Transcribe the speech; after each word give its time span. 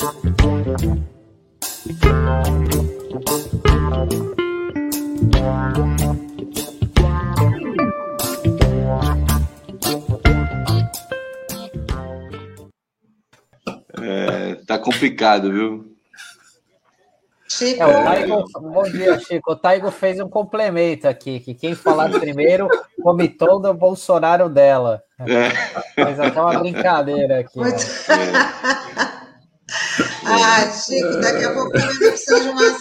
É, 0.00 0.04
tá 14.64 14.78
complicado, 14.78 15.50
viu? 15.50 15.92
Chico. 17.48 17.82
É, 17.82 17.86
o 17.86 18.04
Taigo, 18.04 18.44
bom 18.60 18.84
dia, 18.84 19.18
Chico. 19.18 19.50
O 19.50 19.56
Taigo 19.56 19.90
fez 19.90 20.20
um 20.20 20.28
complemento 20.28 21.08
aqui, 21.08 21.40
que 21.40 21.54
quem 21.54 21.74
falar 21.74 22.08
primeiro 22.10 22.68
come 23.02 23.28
todo 23.28 23.68
o 23.68 23.74
Bolsonaro 23.74 24.48
dela. 24.48 25.02
É. 25.18 25.48
Fez 25.92 26.20
até 26.20 26.40
uma 26.40 26.56
brincadeira 26.60 27.40
aqui. 27.40 27.58
Muito... 27.58 27.78
ah, 30.34 30.70
Chico, 30.70 31.20
daqui 31.20 31.44
a 31.44 31.52
pouco 31.52 31.78
vai 31.78 31.94
precisar 31.94 32.38
de 32.40 32.48
uma, 32.48 32.78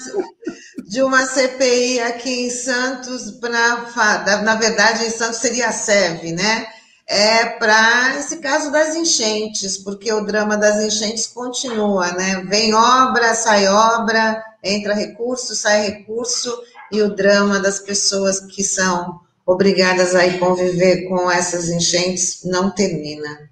de 0.87 1.01
uma 1.01 1.25
CPI 1.25 1.99
aqui 2.01 2.47
em 2.47 2.49
Santos 2.49 3.31
para. 3.39 4.41
Na 4.43 4.55
verdade, 4.55 5.05
em 5.05 5.09
Santos 5.09 5.39
seria 5.39 5.67
a 5.67 5.71
SEV, 5.71 6.33
né? 6.33 6.67
é 7.07 7.45
para 7.45 8.17
esse 8.19 8.37
caso 8.37 8.69
das 8.69 8.93
enchentes, 8.93 9.77
porque 9.77 10.11
o 10.11 10.25
drama 10.25 10.57
das 10.57 10.83
enchentes 10.83 11.25
continua, 11.25 12.11
né? 12.11 12.43
Vem 12.49 12.73
obra, 12.73 13.33
sai 13.33 13.65
obra, 13.67 14.43
entra 14.61 14.93
recurso, 14.93 15.55
sai 15.55 15.85
recurso, 15.89 16.53
e 16.91 17.01
o 17.01 17.15
drama 17.15 17.59
das 17.59 17.79
pessoas 17.79 18.41
que 18.41 18.61
são 18.61 19.21
obrigadas 19.45 20.13
a 20.13 20.37
conviver 20.37 21.07
com 21.07 21.31
essas 21.31 21.69
enchentes 21.69 22.41
não 22.43 22.69
termina. 22.69 23.49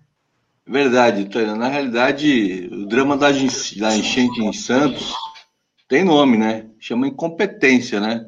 Verdade, 0.67 1.29
Tânia. 1.29 1.55
Na 1.55 1.67
realidade, 1.67 2.69
o 2.71 2.87
drama 2.87 3.15
da, 3.15 3.29
da 3.29 3.95
enchente 3.95 4.41
em 4.41 4.51
Santos 4.51 5.13
tem 5.87 6.03
nome, 6.03 6.37
né? 6.37 6.67
Chama 6.79 7.07
incompetência, 7.07 7.99
né? 7.99 8.25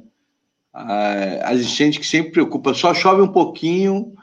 As 1.44 1.60
enchentes 1.60 1.98
que 1.98 2.06
sempre 2.06 2.34
preocupam, 2.34 2.74
só 2.76 2.94
chove 2.94 3.24
um 3.24 3.32
pouquinho, 3.32 4.14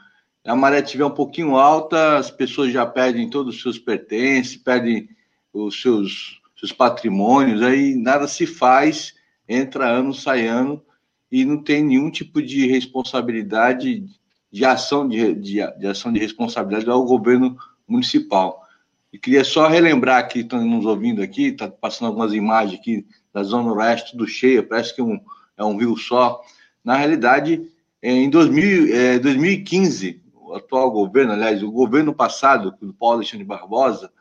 a 0.45 0.55
maré 0.55 0.79
estiver 0.79 1.03
um 1.03 1.11
pouquinho 1.11 1.57
alta, 1.57 2.17
as 2.17 2.31
pessoas 2.31 2.71
já 2.71 2.85
perdem 2.85 3.29
todos 3.29 3.55
os 3.55 3.61
seus 3.61 3.77
pertences, 3.77 4.55
perdem 4.55 5.09
os 5.51 5.81
seus, 5.81 6.39
seus 6.57 6.71
patrimônios, 6.71 7.61
aí 7.61 7.95
nada 7.95 8.25
se 8.25 8.47
faz, 8.47 9.13
entra 9.49 9.89
ano, 9.89 10.13
sai 10.13 10.47
ano, 10.47 10.81
e 11.29 11.43
não 11.43 11.61
tem 11.61 11.83
nenhum 11.83 12.09
tipo 12.09 12.41
de 12.41 12.65
responsabilidade, 12.67 14.05
de 14.49 14.63
ação 14.63 15.05
de, 15.05 15.33
de, 15.35 15.77
de 15.77 15.87
ação 15.87 16.13
de 16.13 16.19
responsabilidade 16.19 16.89
ao 16.89 17.03
governo 17.03 17.57
municipal. 17.87 18.61
E 19.11 19.17
queria 19.17 19.43
só 19.43 19.67
relembrar 19.67 20.19
aqui, 20.19 20.39
estão 20.39 20.63
nos 20.65 20.85
ouvindo 20.85 21.21
aqui, 21.21 21.47
está 21.47 21.69
passando 21.69 22.07
algumas 22.07 22.33
imagens 22.33 22.79
aqui 22.79 23.05
da 23.33 23.43
Zona 23.43 23.71
Oeste, 23.73 24.11
tudo 24.11 24.27
cheia, 24.27 24.63
parece 24.63 24.93
que 24.93 25.01
é 25.01 25.03
um, 25.03 25.19
é 25.57 25.63
um 25.63 25.77
rio 25.77 25.95
só. 25.97 26.41
Na 26.83 26.97
realidade, 26.97 27.69
em 28.01 28.29
2000, 28.29 28.95
é, 28.95 29.19
2015, 29.19 30.21
o 30.33 30.53
atual 30.53 30.91
governo, 30.91 31.33
aliás, 31.33 31.63
o 31.63 31.71
governo 31.71 32.13
passado, 32.13 32.73
do 32.81 32.93
Paulo 32.93 33.15
Alexandre 33.15 33.45
Barbosa, 33.45 34.11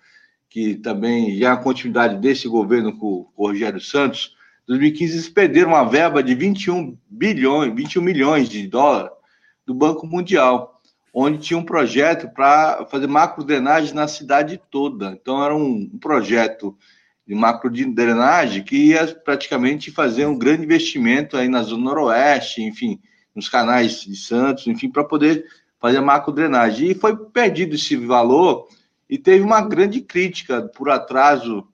que 0.48 0.76
também 0.76 1.36
já 1.36 1.48
é 1.48 1.52
a 1.52 1.56
continuidade 1.56 2.16
desse 2.18 2.46
governo 2.46 2.92
com, 2.96 3.24
com 3.24 3.42
o 3.42 3.46
Rogério 3.48 3.80
Santos, 3.80 4.36
2015 4.66 5.12
eles 5.12 5.28
perderam 5.28 5.70
uma 5.70 5.84
verba 5.84 6.22
de 6.22 6.34
21 6.34 6.96
bilhões, 7.08 7.74
21 7.74 8.00
milhões 8.00 8.48
de 8.48 8.66
dólares 8.66 9.10
do 9.66 9.74
Banco 9.74 10.06
Mundial, 10.06 10.73
onde 11.14 11.38
tinha 11.38 11.56
um 11.56 11.64
projeto 11.64 12.28
para 12.34 12.84
fazer 12.86 13.06
macro 13.06 13.44
drenagem 13.44 13.94
na 13.94 14.08
cidade 14.08 14.60
toda. 14.68 15.16
Então 15.20 15.42
era 15.42 15.54
um, 15.54 15.88
projeto 16.00 16.76
de 17.24 17.36
macro 17.36 17.70
drenagem 17.70 18.64
que 18.64 18.76
ia 18.76 19.06
praticamente 19.06 19.92
fazer 19.92 20.26
um 20.26 20.36
grande 20.36 20.64
investimento 20.64 21.36
aí 21.36 21.48
na 21.48 21.62
zona 21.62 21.84
noroeste, 21.84 22.62
enfim, 22.62 23.00
nos 23.32 23.48
canais 23.48 24.00
de 24.00 24.16
Santos, 24.16 24.66
enfim, 24.66 24.90
para 24.90 25.04
poder 25.04 25.46
fazer 25.80 26.00
macro-drenagem. 26.00 26.90
E 26.90 26.94
foi 26.94 27.16
perdido 27.16 27.76
esse 27.76 27.94
valor 27.94 28.66
e 29.08 29.16
teve 29.16 29.44
uma 29.44 29.60
grande 29.60 30.00
crítica 30.00 30.62
por 30.62 30.90
atraso 30.90 31.66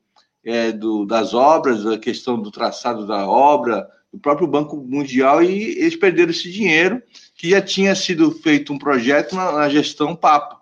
é, 0.45 0.71
do, 0.71 1.07
das 1.07 1.33
obras, 1.33 1.87
a 1.87 1.99
questão 1.99 2.41
do 2.41 2.51
traçado 2.51 3.07
da 3.07 3.27
obra, 3.27 3.89
do 4.13 4.19
próprio 4.19 4.47
Banco 4.47 4.77
Mundial, 4.77 5.43
e 5.43 5.79
eles 5.79 5.97
perderam 5.97 6.31
esse 6.31 6.51
dinheiro, 6.51 7.01
que 7.41 7.49
já 7.49 7.63
tinha 7.63 7.95
sido 7.95 8.31
feito 8.33 8.71
um 8.71 8.79
projeto 8.79 9.35
na, 9.35 9.51
na 9.51 9.69
gestão 9.71 10.15
Papa. 10.15 10.61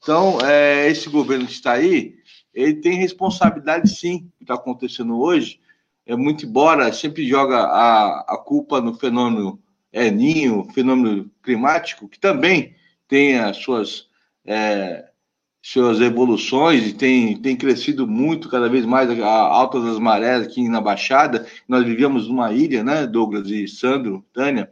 Então, 0.00 0.38
é, 0.40 0.88
esse 0.88 1.08
governo 1.10 1.44
que 1.44 1.50
está 1.50 1.72
aí, 1.72 2.14
ele 2.54 2.74
tem 2.74 2.98
responsabilidade 2.98 3.90
sim, 3.90 4.30
que 4.38 4.44
está 4.44 4.54
acontecendo 4.54 5.18
hoje, 5.18 5.58
é 6.06 6.14
muito 6.14 6.46
embora 6.46 6.92
sempre 6.92 7.26
joga 7.28 7.56
a, 7.56 8.20
a 8.28 8.38
culpa 8.38 8.80
no 8.80 8.94
fenômeno 8.94 9.60
é, 9.92 10.08
Ninho, 10.08 10.68
fenômeno 10.72 11.28
climático, 11.42 12.08
que 12.08 12.20
também 12.20 12.76
tem 13.08 13.36
as 13.36 13.56
suas, 13.56 14.06
é, 14.46 15.06
suas 15.60 16.00
evoluções 16.00 16.86
e 16.86 16.92
tem, 16.92 17.36
tem 17.38 17.56
crescido 17.56 18.06
muito, 18.06 18.48
cada 18.48 18.68
vez 18.68 18.86
mais, 18.86 19.10
a 19.20 19.26
alta 19.26 19.80
das 19.80 19.98
marés 19.98 20.46
aqui 20.46 20.68
na 20.68 20.80
Baixada. 20.80 21.44
Nós 21.66 21.84
vivíamos 21.84 22.28
numa 22.28 22.52
ilha, 22.52 22.84
né, 22.84 23.04
Douglas 23.04 23.48
e 23.50 23.66
Sandro, 23.66 24.24
Tânia, 24.32 24.70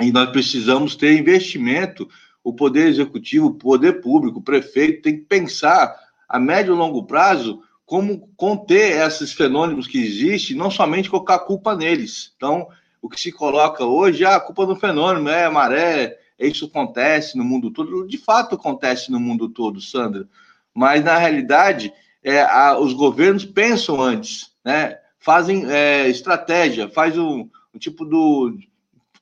e 0.00 0.10
nós 0.12 0.30
precisamos 0.30 0.96
ter 0.96 1.18
investimento. 1.18 2.08
O 2.42 2.52
Poder 2.52 2.88
Executivo, 2.88 3.46
o 3.46 3.54
Poder 3.54 4.00
Público, 4.00 4.38
o 4.38 4.42
prefeito 4.42 5.02
tem 5.02 5.16
que 5.16 5.24
pensar 5.24 5.94
a 6.28 6.38
médio 6.38 6.74
e 6.74 6.76
longo 6.76 7.04
prazo 7.04 7.62
como 7.86 8.28
conter 8.36 9.00
esses 9.06 9.32
fenômenos 9.32 9.86
que 9.86 9.98
existem, 9.98 10.56
não 10.56 10.70
somente 10.70 11.08
colocar 11.08 11.38
culpa 11.40 11.76
neles. 11.76 12.32
Então, 12.36 12.68
o 13.00 13.08
que 13.08 13.20
se 13.20 13.30
coloca 13.30 13.84
hoje, 13.84 14.24
ah, 14.24 14.36
a 14.36 14.40
culpa 14.40 14.66
do 14.66 14.76
fenômeno 14.76 15.28
é 15.28 15.44
a 15.44 15.50
maré, 15.50 16.18
isso 16.38 16.66
acontece 16.66 17.36
no 17.36 17.44
mundo 17.44 17.70
todo, 17.70 18.06
de 18.06 18.18
fato 18.18 18.54
acontece 18.54 19.10
no 19.10 19.20
mundo 19.20 19.48
todo, 19.48 19.80
Sandra, 19.80 20.26
mas 20.74 21.04
na 21.04 21.16
realidade 21.16 21.92
é, 22.22 22.40
a, 22.40 22.78
os 22.78 22.92
governos 22.92 23.44
pensam 23.44 24.00
antes, 24.00 24.50
né? 24.64 24.98
fazem 25.24 25.70
é, 25.70 26.08
estratégia, 26.08 26.88
faz 26.88 27.16
um, 27.16 27.48
um 27.74 27.78
tipo 27.78 28.04
do. 28.04 28.58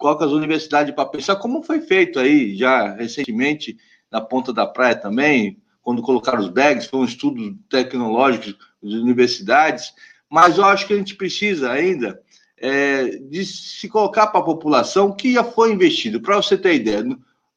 Coloca 0.02 0.24
as 0.24 0.32
universidades 0.32 0.92
para 0.92 1.06
pensar, 1.06 1.36
como 1.36 1.62
foi 1.62 1.80
feito 1.80 2.18
aí 2.18 2.56
já 2.56 2.92
recentemente 2.94 3.78
na 4.10 4.20
ponta 4.20 4.52
da 4.52 4.66
praia 4.66 4.96
também, 4.96 5.56
quando 5.80 6.02
colocaram 6.02 6.40
os 6.40 6.48
bags, 6.48 6.86
foi 6.86 7.00
um 7.00 7.04
estudo 7.04 7.56
tecnológico 7.70 8.58
de 8.82 8.96
universidades, 8.96 9.94
mas 10.28 10.58
eu 10.58 10.64
acho 10.64 10.88
que 10.88 10.92
a 10.92 10.96
gente 10.96 11.14
precisa 11.14 11.70
ainda 11.70 12.20
é, 12.58 13.04
de 13.04 13.44
se 13.44 13.88
colocar 13.88 14.26
para 14.26 14.40
a 14.40 14.44
população 14.44 15.14
que 15.14 15.34
já 15.34 15.44
foi 15.44 15.72
investido. 15.72 16.20
Para 16.20 16.36
você 16.36 16.58
ter 16.58 16.74
ideia, 16.74 17.04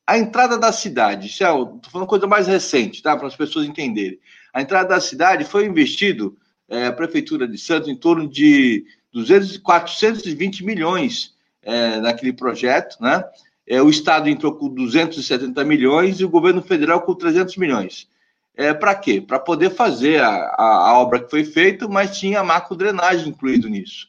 a 0.06 0.18
entrada 0.18 0.58
da 0.58 0.72
cidade, 0.72 1.28
estou 1.28 1.82
é, 1.84 1.90
falando 1.90 2.08
coisa 2.08 2.28
mais 2.28 2.46
recente, 2.46 3.02
tá? 3.02 3.18
Para 3.18 3.28
as 3.28 3.36
pessoas 3.36 3.66
entenderem. 3.66 4.20
A 4.54 4.62
entrada 4.62 4.90
da 4.90 5.02
cidade 5.02 5.44
foi 5.46 5.66
investido, 5.66 6.38
é, 6.70 6.86
a 6.86 6.94
Prefeitura 6.94 7.48
de 7.48 7.58
Santos, 7.58 7.90
em 7.90 7.96
torno 7.96 8.28
de 8.28 8.86
200, 9.12 9.58
420 9.58 10.64
milhões 10.64 11.35
é, 11.66 12.00
naquele 12.00 12.32
projeto, 12.32 12.98
né? 13.02 13.24
É, 13.68 13.82
o 13.82 13.90
Estado 13.90 14.30
entrou 14.30 14.54
com 14.54 14.70
270 14.70 15.64
milhões 15.66 16.20
e 16.20 16.26
o 16.26 16.30
governo 16.30 16.62
federal 16.62 17.02
com 17.02 17.16
300 17.16 17.58
milhões. 17.58 18.08
É, 18.56 18.74
para 18.74 18.94
quê? 18.96 19.20
Para 19.20 19.40
poder 19.40 19.72
fazer 19.72 20.22
a, 20.22 20.30
a, 20.30 20.90
a, 20.90 21.00
obra 21.00 21.20
que 21.20 21.30
foi 21.30 21.44
feita, 21.44 21.88
mas 21.88 22.18
tinha 22.18 22.44
macro 22.44 22.76
drenagem 22.76 23.30
incluído 23.30 23.68
nisso. 23.68 24.08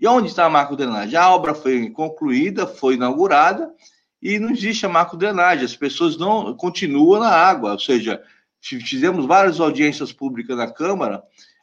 E 0.00 0.06
onde 0.06 0.28
está 0.28 0.44
a 0.44 0.50
macro-drenagem? 0.50 1.16
A 1.16 1.30
obra 1.30 1.54
foi 1.54 1.90
concluída, 1.90 2.66
foi 2.66 2.94
inaugurada 2.94 3.70
e 4.22 4.38
não 4.38 4.50
existe 4.50 4.86
a 4.86 4.88
macro-drenagem. 4.88 5.64
As 5.64 5.76
pessoas 5.76 6.16
não 6.16 6.54
continuam 6.54 7.20
na 7.20 7.30
água, 7.30 7.72
ou 7.72 7.78
seja, 7.78 8.22
fizemos 8.60 9.26
várias 9.26 9.60
audiências 9.60 10.12
públicas 10.12 10.56
na 10.56 10.70
Câmara, 10.70 11.22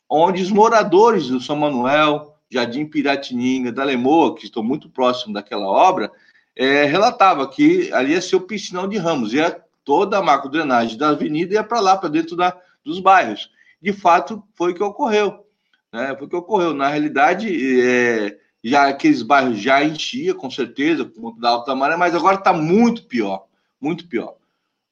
onde 0.10 0.44
os 0.44 0.52
moradores 0.52 1.28
do 1.28 1.42
São 1.42 1.56
Manuel, 1.56 2.31
Jardim 2.52 2.86
Piratininga, 2.86 3.72
da 3.72 3.84
Lemoa, 3.84 4.36
que 4.36 4.46
estão 4.46 4.62
muito 4.62 4.90
próximos 4.90 5.34
daquela 5.34 5.68
obra, 5.68 6.12
é, 6.56 6.84
relatava 6.84 7.48
que 7.48 7.92
ali 7.94 8.12
ia 8.12 8.22
ser 8.22 8.36
o 8.36 8.42
piscinão 8.42 8.88
de 8.88 8.98
Ramos, 8.98 9.34
ia 9.34 9.64
toda 9.86 10.18
a 10.18 10.22
macro-drenagem 10.22 10.98
da 10.98 11.10
avenida 11.10 11.54
ia 11.54 11.64
para 11.64 11.80
lá, 11.80 11.98
para 11.98 12.10
dentro 12.10 12.36
da, 12.36 12.56
dos 12.84 13.00
bairros. 13.00 13.50
De 13.82 13.94
fato, 13.94 14.44
foi 14.54 14.72
o 14.72 14.76
que 14.76 14.84
ocorreu. 14.84 15.46
Né? 15.92 16.16
Foi 16.18 16.28
o 16.28 16.30
que 16.30 16.36
ocorreu. 16.36 16.74
Na 16.74 16.90
realidade, 16.90 17.50
é, 17.82 18.38
já 18.64 18.88
aqueles 18.88 19.22
bairros 19.22 19.60
já 19.60 19.84
enchia, 19.84 20.36
com 20.36 20.50
certeza, 20.52 21.06
por 21.06 21.22
conta 21.22 21.40
da 21.40 21.50
alta 21.50 21.76
maré, 21.76 21.96
mas 21.96 22.14
agora 22.14 22.38
está 22.38 22.54
muito 22.54 23.04
pior, 23.06 23.46
muito 23.80 24.08
pior, 24.08 24.36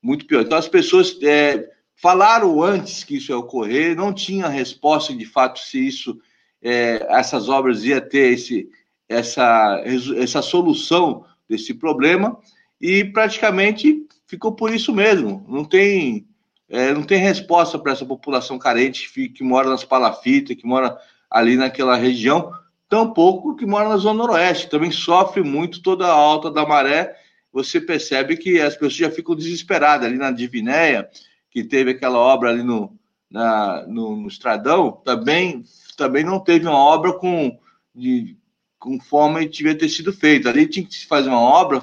muito 0.02 0.26
pior. 0.26 0.42
Então 0.42 0.58
as 0.58 0.68
pessoas 0.68 1.18
é, 1.22 1.70
falaram 1.96 2.64
antes 2.64 3.04
que 3.04 3.18
isso 3.18 3.32
ia 3.32 3.38
ocorrer, 3.38 3.96
não 3.96 4.14
tinha 4.14 4.48
resposta 4.48 5.14
de 5.14 5.26
fato 5.26 5.60
se 5.60 5.86
isso, 5.86 6.20
é, 6.62 7.06
essas 7.10 7.50
obras 7.50 7.84
ia 7.84 8.02
ter 8.02 8.34
esse, 8.34 8.70
essa, 9.08 9.82
essa 10.18 10.42
solução 10.42 11.26
desse 11.50 11.74
problema 11.74 12.38
e 12.80 13.04
praticamente 13.04 14.06
ficou 14.28 14.52
por 14.54 14.74
isso 14.74 14.94
mesmo. 14.94 15.46
Não 15.48 15.66
tem 15.66 16.28
é, 16.70 16.94
não 16.94 17.02
tem 17.02 17.18
resposta 17.18 17.80
para 17.80 17.92
essa 17.92 18.06
população 18.06 18.60
carente 18.60 19.12
que, 19.30 19.44
mora 19.44 19.68
nas 19.68 19.84
palafitas, 19.84 20.56
que 20.56 20.68
mora 20.68 20.96
ali 21.30 21.58
naquela 21.58 21.96
região, 21.96 22.52
tampouco 22.88 23.56
que 23.56 23.66
mora 23.66 23.90
na 23.90 23.98
Zona 23.98 24.20
Noroeste, 24.20 24.70
também 24.70 24.92
sofre 24.92 25.42
muito 25.42 25.82
toda 25.82 26.06
a 26.06 26.14
alta 26.14 26.52
da 26.52 26.66
maré. 26.66 27.16
Você 27.52 27.82
percebe 27.82 28.38
que 28.38 28.62
as 28.62 28.76
pessoas 28.76 28.94
já 28.94 29.12
ficam 29.12 29.36
desesperadas 29.36 30.08
ali 30.08 30.18
na 30.18 30.30
Divinéia, 30.30 31.10
que 31.50 31.64
teve 31.64 31.92
aquela 31.92 32.20
obra 32.20 32.52
ali 32.52 32.62
no, 32.62 32.96
na, 33.30 33.86
no, 33.88 34.16
no 34.16 34.28
Estradão, 34.28 34.92
também, 34.92 35.64
também 36.00 36.24
não 36.24 36.40
teve 36.40 36.66
uma 36.66 36.78
obra 36.78 37.14
com, 37.14 37.60
de, 37.94 38.38
conforme 38.80 39.48
devia 39.48 39.78
ter 39.78 39.90
sido 39.90 40.14
feita. 40.14 40.50
Ali 40.50 40.66
tinha 40.66 40.86
que 40.86 40.96
se 40.96 41.06
fazer 41.06 41.30
uma 41.30 41.42
obra, 41.42 41.82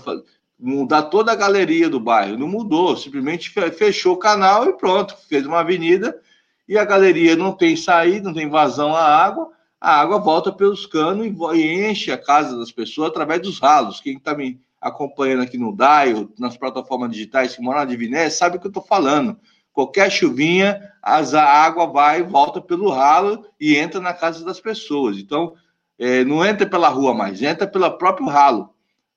mudar 0.59 1.03
toda 1.05 1.31
a 1.31 1.37
galeria 1.37 1.89
do 1.89 2.01
bairro. 2.01 2.39
Não 2.39 2.49
mudou, 2.49 2.97
simplesmente 2.97 3.51
fechou 3.51 4.15
o 4.15 4.19
canal 4.19 4.67
e 4.67 4.73
pronto, 4.73 5.15
fez 5.29 5.47
uma 5.47 5.61
avenida 5.61 6.19
e 6.67 6.77
a 6.79 6.85
galeria 6.85 7.37
não 7.37 7.53
tem 7.53 7.77
saída, 7.77 8.29
não 8.29 8.35
tem 8.35 8.49
vazão 8.49 8.97
à 8.97 9.05
água, 9.05 9.51
a 9.81 10.01
água 10.01 10.19
volta 10.19 10.51
pelos 10.51 10.87
canos 10.87 11.27
e, 11.55 11.89
enche 11.89 12.11
a 12.11 12.19
casa 12.19 12.59
das 12.59 12.73
pessoas 12.73 13.11
através 13.11 13.43
dos 13.43 13.61
ralos. 13.61 14.01
Quem 14.01 14.17
está 14.17 14.35
me 14.35 14.59
acompanhando 14.81 15.43
aqui 15.43 15.59
no 15.59 15.77
DAIO, 15.77 16.33
nas 16.39 16.57
plataformas 16.57 17.11
digitais 17.11 17.55
que 17.55 17.63
moram 17.63 17.81
na 17.81 17.85
Diviné, 17.85 18.31
sabe 18.31 18.57
o 18.57 18.61
que 18.61 18.67
eu 18.67 18.71
estou 18.71 18.83
falando. 18.83 19.39
Qualquer 19.77 20.11
chuvinha, 20.11 20.91
a 21.03 21.21
água 21.39 21.87
vai 21.87 22.21
e 22.21 22.23
volta 22.23 22.63
pelo 22.63 22.89
ralo 22.89 23.45
e 23.61 23.77
entra 23.77 24.01
na 24.01 24.15
casa 24.15 24.43
das 24.43 24.59
pessoas. 24.59 25.19
Então, 25.19 25.53
é, 25.99 26.25
não 26.25 26.43
entra 26.43 26.67
pela 26.67 26.89
rua 26.89 27.13
mais, 27.13 27.43
entra 27.43 27.67
pelo 27.67 27.91
próprio 27.99 28.27
ralo 28.27 28.71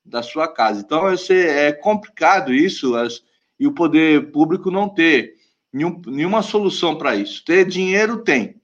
da 0.03 0.21
sua 0.21 0.49
casa. 0.49 0.81
Então, 0.81 1.05
é 1.29 1.71
complicado 1.71 2.53
isso 2.53 2.93
as, 2.97 3.23
e 3.57 3.65
o 3.65 3.71
poder 3.71 4.33
público 4.33 4.69
não 4.69 4.89
ter 4.89 5.35
nenhum, 5.71 6.01
nenhuma 6.07 6.41
solução 6.41 6.97
para 6.97 7.15
isso. 7.15 7.41
Ter 7.45 7.65
dinheiro 7.65 8.17
tem, 8.17 8.59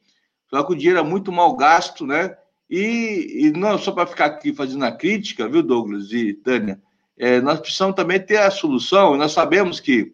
só 0.49 0.63
que 0.63 0.73
o 0.73 0.75
dinheiro 0.75 0.99
é 0.99 1.03
muito 1.03 1.31
mal 1.31 1.55
gasto, 1.55 2.05
né? 2.05 2.35
E, 2.69 3.45
e 3.45 3.51
não 3.51 3.77
só 3.77 3.93
para 3.93 4.05
ficar 4.05 4.25
aqui 4.25 4.53
fazendo 4.53 4.83
a 4.83 4.91
crítica, 4.91 5.47
viu, 5.47 5.63
Douglas 5.63 6.11
e 6.11 6.33
Tânia? 6.33 6.77
É, 7.17 7.39
nós 7.39 7.61
precisamos 7.61 7.95
também 7.95 8.19
ter 8.19 8.35
a 8.35 8.51
solução. 8.51 9.15
Nós 9.15 9.31
sabemos 9.31 9.79
que, 9.79 10.13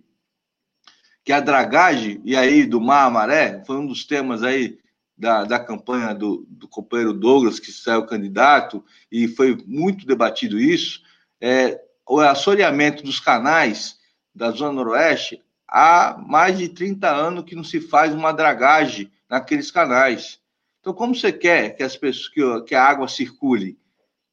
que 1.23 1.31
a 1.31 1.39
dragagem, 1.39 2.21
e 2.25 2.35
aí 2.35 2.65
do 2.65 2.81
mar 2.81 3.07
à 3.07 3.09
maré, 3.09 3.63
foi 3.65 3.77
um 3.77 3.85
dos 3.85 4.05
temas 4.05 4.43
aí 4.43 4.79
da, 5.17 5.43
da 5.43 5.59
campanha 5.59 6.15
do, 6.15 6.45
do 6.49 6.67
companheiro 6.67 7.13
Douglas, 7.13 7.59
que 7.59 7.71
saiu 7.71 8.05
candidato, 8.05 8.83
e 9.11 9.27
foi 9.27 9.55
muito 9.67 10.05
debatido 10.05 10.59
isso, 10.59 11.01
é, 11.39 11.79
o 12.07 12.19
assoreamento 12.19 13.03
dos 13.03 13.19
canais 13.19 13.99
da 14.33 14.49
Zona 14.51 14.73
Noroeste, 14.73 15.41
há 15.67 16.17
mais 16.27 16.57
de 16.57 16.69
30 16.69 17.07
anos 17.07 17.43
que 17.43 17.55
não 17.55 17.63
se 17.63 17.79
faz 17.79 18.13
uma 18.13 18.31
dragagem 18.31 19.11
naqueles 19.29 19.69
canais. 19.69 20.39
Então, 20.79 20.93
como 20.93 21.15
você 21.15 21.31
quer 21.31 21.75
que 21.75 21.83
as 21.83 21.95
pessoas 21.95 22.27
que, 22.27 22.61
que 22.63 22.75
a 22.75 22.83
água 22.83 23.07
circule? 23.07 23.77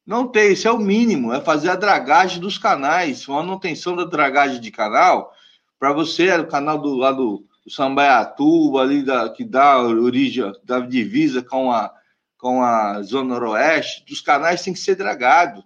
Não 0.05 0.27
tem, 0.27 0.53
isso 0.53 0.67
é 0.67 0.71
o 0.71 0.79
mínimo, 0.79 1.31
é 1.31 1.39
fazer 1.39 1.69
a 1.69 1.75
dragagem 1.75 2.39
dos 2.39 2.57
canais, 2.57 3.27
uma 3.27 3.43
manutenção 3.43 3.95
da 3.95 4.05
dragagem 4.05 4.59
de 4.59 4.71
canal, 4.71 5.31
para 5.79 5.93
você, 5.93 6.29
o 6.35 6.47
canal 6.47 6.77
do 6.77 6.93
lado 6.95 7.45
o 7.65 7.71
Sambaiatuba, 7.71 8.81
ali 8.81 9.03
da, 9.03 9.29
que 9.29 9.45
dá 9.45 9.79
origem, 9.79 10.51
da 10.63 10.79
divisa 10.79 11.41
com 11.43 11.71
a, 11.71 11.93
com 12.37 12.63
a 12.63 13.01
Zona 13.03 13.35
Noroeste, 13.35 14.03
os 14.11 14.21
canais 14.21 14.63
têm 14.63 14.73
que 14.73 14.79
ser 14.79 14.95
dragados 14.95 15.63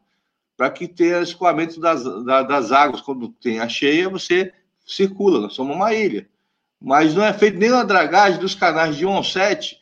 para 0.57 0.69
que 0.69 0.87
tenha 0.87 1.21
escoamento 1.21 1.79
das, 1.79 2.03
das 2.25 2.71
águas. 2.71 3.01
Quando 3.01 3.29
tem 3.29 3.59
a 3.59 3.69
cheia, 3.69 4.09
você 4.09 4.53
circula, 4.85 5.39
nós 5.39 5.53
somos 5.53 5.75
uma 5.75 5.93
ilha. 5.93 6.27
Mas 6.79 7.15
não 7.15 7.23
é 7.23 7.31
feito 7.31 7.57
nenhuma 7.57 7.85
dragagem 7.85 8.39
dos 8.39 8.53
canais 8.53 8.97
de 8.97 9.05
1 9.05 9.09
ao 9.09 9.23
7, 9.23 9.79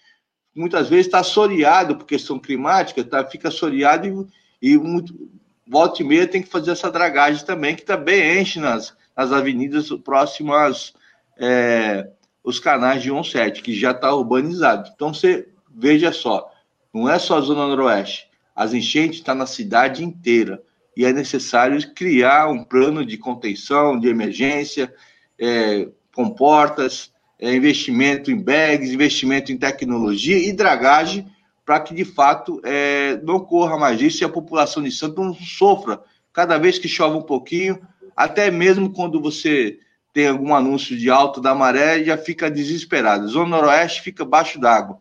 muitas 0.56 0.88
vezes 0.88 1.08
está 1.08 1.20
assoreado 1.20 1.96
por 1.96 2.06
questão 2.06 2.38
climática, 2.38 3.04
tá, 3.04 3.26
fica 3.26 3.48
assoreado 3.48 4.30
e, 4.62 4.74
e 4.74 4.78
muito, 4.78 5.32
volta 5.68 6.04
e 6.04 6.06
meia 6.06 6.28
tem 6.28 6.44
que 6.44 6.50
fazer 6.50 6.72
essa 6.72 6.92
dragagem 6.92 7.44
também, 7.44 7.76
que 7.76 7.84
também 7.84 8.40
enche 8.40 8.60
nas, 8.60 8.96
nas 9.16 9.32
avenidas 9.32 9.90
próximas 10.04 10.94
é, 11.38 12.10
os 12.44 12.60
canais 12.60 13.02
de 13.02 13.12
17, 13.12 13.62
que 13.62 13.74
já 13.74 13.92
está 13.92 14.14
urbanizado. 14.14 14.90
Então 14.94 15.14
você 15.14 15.48
veja 15.74 16.12
só, 16.12 16.52
não 16.94 17.10
é 17.10 17.18
só 17.20 17.38
a 17.38 17.42
Zona 17.42 17.68
Noroeste, 17.68 18.30
as 18.56 18.74
enchentes 18.74 19.20
estão 19.20 19.36
tá 19.36 19.40
na 19.40 19.46
cidade 19.46 20.04
inteira. 20.04 20.62
E 20.96 21.06
é 21.06 21.14
necessário 21.14 21.80
criar 21.94 22.50
um 22.50 22.64
plano 22.64 23.06
de 23.06 23.18
contenção, 23.18 23.98
de 23.98 24.10
emergência, 24.10 24.94
é, 25.40 25.88
com 26.14 26.30
portas, 26.30 27.12
é, 27.40 27.56
investimento 27.56 28.30
em 28.30 28.38
bags, 28.38 28.92
investimento 28.92 29.52
em 29.52 29.58
tecnologia 29.58 30.38
e 30.38 30.52
dragagem 30.52 31.32
para 31.66 31.80
que 31.80 31.94
de 31.94 32.04
fato 32.04 32.62
é, 32.66 33.18
não 33.24 33.36
ocorra 33.36 33.78
mais 33.78 34.02
isso 34.02 34.24
e 34.24 34.26
a 34.26 34.30
população 34.30 34.84
de 34.84 34.92
Santos 34.92 35.18
não 35.18 35.34
sofra. 35.34 36.02
Cada 36.34 36.58
vez 36.58 36.78
que 36.78 36.88
chove 36.88 37.18
um 37.18 37.22
pouquinho, 37.22 37.80
até 38.24 38.52
mesmo 38.52 38.92
quando 38.92 39.22
você 39.22 39.80
tem 40.14 40.28
algum 40.28 40.54
anúncio 40.54 40.98
de 40.98 41.10
alto 41.10 41.40
da 41.40 41.56
maré, 41.56 42.04
já 42.04 42.18
fica 42.18 42.52
desesperado. 42.52 43.28
Zona 43.28 43.50
Noroeste 43.50 44.02
fica 44.02 44.24
abaixo 44.24 44.60
d'água. 44.60 45.00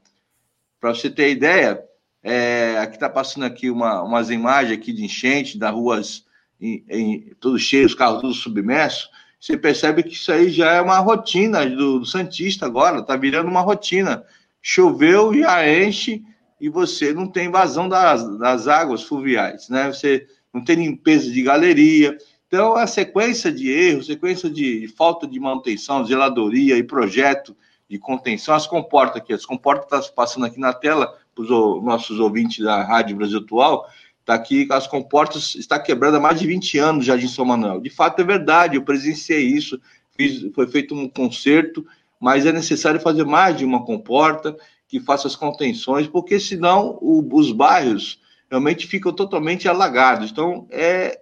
Para 0.80 0.94
você 0.94 1.10
ter 1.10 1.30
ideia, 1.30 1.82
é, 2.22 2.78
aqui 2.78 2.94
está 2.94 3.08
passando 3.08 3.44
aqui 3.44 3.70
uma, 3.70 4.02
umas 4.02 4.30
imagens 4.30 4.78
aqui 4.78 4.92
de 4.92 5.04
enchente, 5.04 5.58
das 5.58 5.72
ruas 5.72 6.24
em, 6.60 6.84
em, 6.88 7.32
tudo 7.40 7.58
cheio, 7.58 7.86
os 7.86 7.94
carros 7.94 8.20
tudo 8.20 8.34
submersos. 8.34 9.10
Você 9.40 9.56
percebe 9.56 10.02
que 10.02 10.14
isso 10.14 10.30
aí 10.30 10.50
já 10.50 10.72
é 10.72 10.80
uma 10.80 10.98
rotina 10.98 11.66
do, 11.66 12.00
do 12.00 12.06
Santista 12.06 12.66
agora, 12.66 13.00
está 13.00 13.16
virando 13.16 13.48
uma 13.48 13.62
rotina. 13.62 14.24
Choveu, 14.62 15.34
já 15.34 15.66
enche 15.68 16.22
e 16.60 16.68
você 16.68 17.12
não 17.12 17.26
tem 17.26 17.50
vazão 17.50 17.88
das, 17.88 18.38
das 18.38 18.68
águas 18.68 19.02
fluviais, 19.02 19.68
né? 19.70 19.88
Você 19.88 20.26
não 20.52 20.62
tem 20.62 20.76
limpeza 20.76 21.30
de 21.30 21.42
galeria, 21.42 22.16
então, 22.52 22.74
a 22.74 22.84
sequência 22.84 23.52
de 23.52 23.70
erros, 23.70 24.06
sequência 24.06 24.50
de, 24.50 24.88
falta 24.98 25.24
de 25.24 25.38
manutenção, 25.38 26.04
zeladoria 26.04 26.76
e 26.76 26.82
projeto 26.82 27.56
de 27.88 27.96
contenção, 27.96 28.56
as 28.56 28.66
comportas 28.66 29.22
aqui, 29.22 29.32
as 29.32 29.46
comportas 29.46 30.06
estão 30.06 30.14
passando 30.16 30.46
aqui 30.46 30.58
na 30.58 30.72
tela, 30.72 31.16
para 31.32 31.44
os 31.44 31.48
nossos 31.84 32.18
ouvintes 32.18 32.64
da 32.64 32.82
Rádio 32.82 33.16
Brasil 33.16 33.38
Atual, 33.38 33.88
está 34.18 34.34
aqui, 34.34 34.66
as 34.72 34.88
comportas 34.88 35.54
está 35.54 35.78
quebrando 35.78 36.16
há 36.16 36.20
mais 36.20 36.40
de 36.40 36.46
20 36.48 36.76
anos, 36.78 37.04
Jardim 37.04 37.28
São 37.28 37.44
Manuel. 37.44 37.80
De 37.80 37.88
fato, 37.88 38.20
é 38.20 38.24
verdade, 38.24 38.74
eu 38.74 38.82
presenciei 38.82 39.44
isso, 39.44 39.80
fiz, 40.16 40.44
foi 40.52 40.66
feito 40.66 40.92
um 40.92 41.08
conserto, 41.08 41.86
mas 42.18 42.46
é 42.46 42.52
necessário 42.52 42.98
fazer 42.98 43.24
mais 43.24 43.56
de 43.56 43.64
uma 43.64 43.84
comporta 43.84 44.56
que 44.88 44.98
faça 44.98 45.28
as 45.28 45.36
contenções, 45.36 46.08
porque 46.08 46.40
senão 46.40 46.98
o, 47.00 47.24
os 47.32 47.52
bairros 47.52 48.20
realmente 48.50 48.88
ficam 48.88 49.12
totalmente 49.12 49.68
alagados. 49.68 50.32
Então, 50.32 50.66
é, 50.68 51.16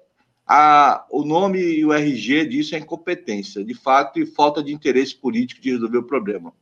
a, 0.49 1.05
o 1.11 1.25
nome 1.25 1.61
e 1.61 1.85
o 1.85 1.93
RG 1.93 2.47
disso 2.47 2.75
é 2.75 2.79
incompetência, 2.79 3.63
de 3.63 3.75
fato, 3.75 4.19
e 4.19 4.25
falta 4.25 4.63
de 4.63 4.73
interesse 4.73 5.15
político 5.15 5.61
de 5.61 5.73
resolver 5.73 5.99
o 5.99 6.03
problema. 6.03 6.55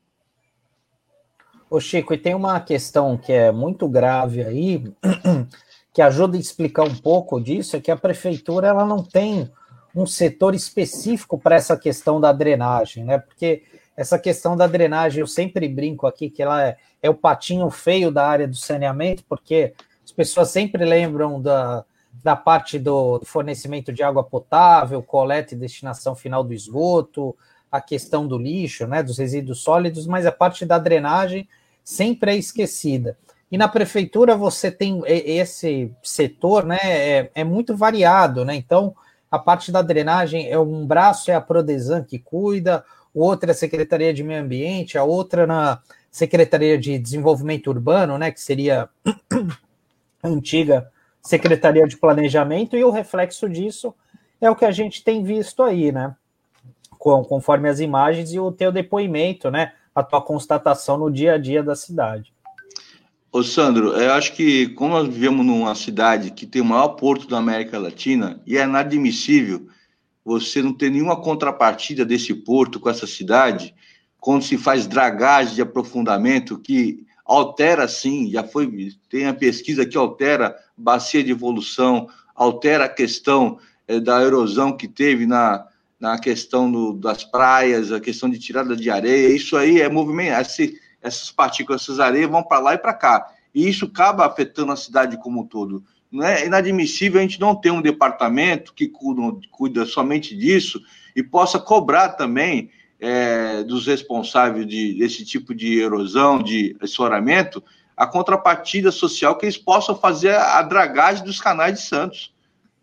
Ô 1.70 1.78
Chico, 1.78 2.12
e 2.12 2.18
tem 2.18 2.34
uma 2.34 2.58
questão 2.58 3.16
que 3.16 3.32
é 3.32 3.52
muito 3.52 3.88
grave 3.88 4.42
aí, 4.42 4.84
que 5.94 6.02
ajuda 6.02 6.36
a 6.36 6.40
explicar 6.40 6.82
um 6.82 6.94
pouco 6.96 7.40
disso, 7.40 7.76
é 7.76 7.80
que 7.80 7.90
a 7.90 7.96
prefeitura 7.96 8.66
ela 8.66 8.84
não 8.84 9.04
tem 9.04 9.50
um 9.94 10.04
setor 10.04 10.54
específico 10.54 11.38
para 11.38 11.54
essa 11.54 11.76
questão 11.76 12.20
da 12.20 12.32
drenagem, 12.32 13.04
né? 13.04 13.18
Porque 13.18 13.62
essa 13.96 14.18
questão 14.18 14.56
da 14.56 14.66
drenagem, 14.66 15.20
eu 15.20 15.26
sempre 15.26 15.68
brinco 15.68 16.06
aqui 16.06 16.28
que 16.28 16.42
ela 16.42 16.62
é, 16.62 16.76
é 17.02 17.08
o 17.08 17.14
patinho 17.14 17.70
feio 17.70 18.10
da 18.10 18.26
área 18.26 18.46
do 18.46 18.56
saneamento, 18.56 19.24
porque 19.28 19.72
as 20.04 20.12
pessoas 20.12 20.50
sempre 20.50 20.84
lembram 20.84 21.40
da, 21.40 21.84
da 22.22 22.36
parte 22.36 22.78
do 22.78 23.20
fornecimento 23.24 23.92
de 23.92 24.02
água 24.02 24.22
potável, 24.22 25.02
coleta 25.02 25.54
e 25.54 25.58
destinação 25.58 26.14
final 26.14 26.42
do 26.42 26.52
esgoto, 26.52 27.36
a 27.70 27.80
questão 27.80 28.26
do 28.26 28.38
lixo, 28.38 28.86
né, 28.86 29.02
dos 29.02 29.18
resíduos 29.18 29.62
sólidos, 29.62 30.06
mas 30.06 30.26
a 30.26 30.32
parte 30.32 30.64
da 30.64 30.78
drenagem 30.78 31.48
sempre 31.84 32.32
é 32.32 32.36
esquecida. 32.36 33.16
E 33.50 33.56
na 33.56 33.68
prefeitura 33.68 34.36
você 34.36 34.70
tem 34.70 35.02
esse 35.06 35.92
setor, 36.02 36.64
né, 36.64 36.78
é, 36.82 37.30
é 37.34 37.44
muito 37.44 37.76
variado, 37.76 38.44
né? 38.44 38.56
Então, 38.56 38.94
a 39.30 39.38
parte 39.38 39.70
da 39.70 39.82
drenagem 39.82 40.50
é 40.50 40.58
um 40.58 40.86
braço 40.86 41.30
é 41.30 41.34
a 41.34 41.40
Prodesan 41.40 42.02
que 42.02 42.18
cuida, 42.18 42.84
o 43.14 43.22
outro 43.22 43.48
é 43.48 43.52
a 43.52 43.54
Secretaria 43.54 44.12
de 44.12 44.22
Meio 44.22 44.42
Ambiente, 44.42 44.98
a 44.98 45.04
outra 45.04 45.46
na 45.46 45.80
Secretaria 46.10 46.76
de 46.76 46.98
Desenvolvimento 46.98 47.68
Urbano, 47.68 48.18
né, 48.18 48.30
que 48.30 48.40
seria 48.40 48.88
antiga 50.22 50.90
Secretaria 51.26 51.86
de 51.86 51.96
Planejamento, 51.96 52.76
e 52.76 52.84
o 52.84 52.90
reflexo 52.90 53.48
disso 53.48 53.92
é 54.40 54.48
o 54.48 54.54
que 54.54 54.64
a 54.64 54.70
gente 54.70 55.02
tem 55.02 55.24
visto 55.24 55.62
aí, 55.62 55.90
né? 55.90 56.14
Com, 56.90 57.24
conforme 57.24 57.68
as 57.68 57.80
imagens 57.80 58.32
e 58.32 58.38
o 58.38 58.52
teu 58.52 58.70
depoimento, 58.70 59.50
né? 59.50 59.72
A 59.94 60.02
tua 60.02 60.22
constatação 60.22 60.96
no 60.96 61.10
dia 61.10 61.34
a 61.34 61.38
dia 61.38 61.62
da 61.62 61.74
cidade. 61.74 62.32
Ô 63.32 63.42
Sandro, 63.42 63.92
eu 63.92 64.12
acho 64.12 64.34
que 64.34 64.68
como 64.68 64.94
nós 64.94 65.08
vivemos 65.08 65.44
numa 65.44 65.74
cidade 65.74 66.30
que 66.30 66.46
tem 66.46 66.62
o 66.62 66.64
maior 66.64 66.88
porto 66.90 67.26
da 67.26 67.38
América 67.38 67.78
Latina, 67.78 68.40
e 68.46 68.56
é 68.56 68.64
inadmissível 68.64 69.66
você 70.24 70.62
não 70.62 70.72
ter 70.72 70.90
nenhuma 70.90 71.20
contrapartida 71.20 72.04
desse 72.04 72.34
porto 72.34 72.80
com 72.80 72.88
essa 72.88 73.06
cidade, 73.06 73.74
quando 74.18 74.42
se 74.42 74.56
faz 74.56 74.86
dragagem 74.86 75.54
de 75.54 75.62
aprofundamento, 75.62 76.58
que 76.58 77.05
altera 77.26 77.88
sim, 77.88 78.30
já 78.30 78.44
foi, 78.44 78.94
tem 79.10 79.26
a 79.26 79.34
pesquisa 79.34 79.84
que 79.84 79.96
altera 79.96 80.56
bacia 80.76 81.24
de 81.24 81.32
evolução, 81.32 82.08
altera 82.34 82.84
a 82.84 82.88
questão 82.88 83.58
é, 83.88 83.98
da 83.98 84.22
erosão 84.22 84.76
que 84.76 84.86
teve 84.86 85.26
na, 85.26 85.66
na 85.98 86.18
questão 86.18 86.70
do, 86.70 86.92
das 86.92 87.24
praias, 87.24 87.90
a 87.90 88.00
questão 88.00 88.30
de 88.30 88.38
tirada 88.38 88.76
de 88.76 88.90
areia, 88.90 89.34
isso 89.34 89.56
aí 89.56 89.80
é 89.80 89.88
movimento, 89.88 90.40
esse, 90.40 90.80
essas 91.02 91.30
partículas, 91.30 91.82
essas 91.82 91.98
areias 91.98 92.30
vão 92.30 92.42
para 92.42 92.60
lá 92.60 92.74
e 92.74 92.78
para 92.78 92.94
cá, 92.94 93.32
e 93.54 93.68
isso 93.68 93.86
acaba 93.86 94.26
afetando 94.26 94.72
a 94.72 94.76
cidade 94.76 95.16
como 95.16 95.40
um 95.40 95.46
todo. 95.46 95.82
Não 96.10 96.24
é 96.24 96.46
inadmissível 96.46 97.18
a 97.18 97.22
gente 97.22 97.40
não 97.40 97.54
ter 97.54 97.70
um 97.70 97.82
departamento 97.82 98.72
que 98.72 98.86
cuida, 98.86 99.38
cuida 99.50 99.84
somente 99.84 100.36
disso 100.36 100.80
e 101.16 101.22
possa 101.22 101.58
cobrar 101.58 102.10
também 102.10 102.70
é, 103.00 103.62
dos 103.62 103.86
responsáveis 103.86 104.66
de, 104.66 104.94
desse 104.98 105.24
tipo 105.24 105.54
de 105.54 105.80
erosão, 105.80 106.42
de 106.42 106.76
essoramento, 106.82 107.62
a 107.96 108.06
contrapartida 108.06 108.92
social 108.92 109.36
que 109.36 109.46
eles 109.46 109.56
possam 109.56 109.96
fazer 109.96 110.34
a 110.34 110.60
dragagem 110.62 111.24
dos 111.24 111.40
canais 111.40 111.74
de 111.74 111.80
Santos. 111.82 112.34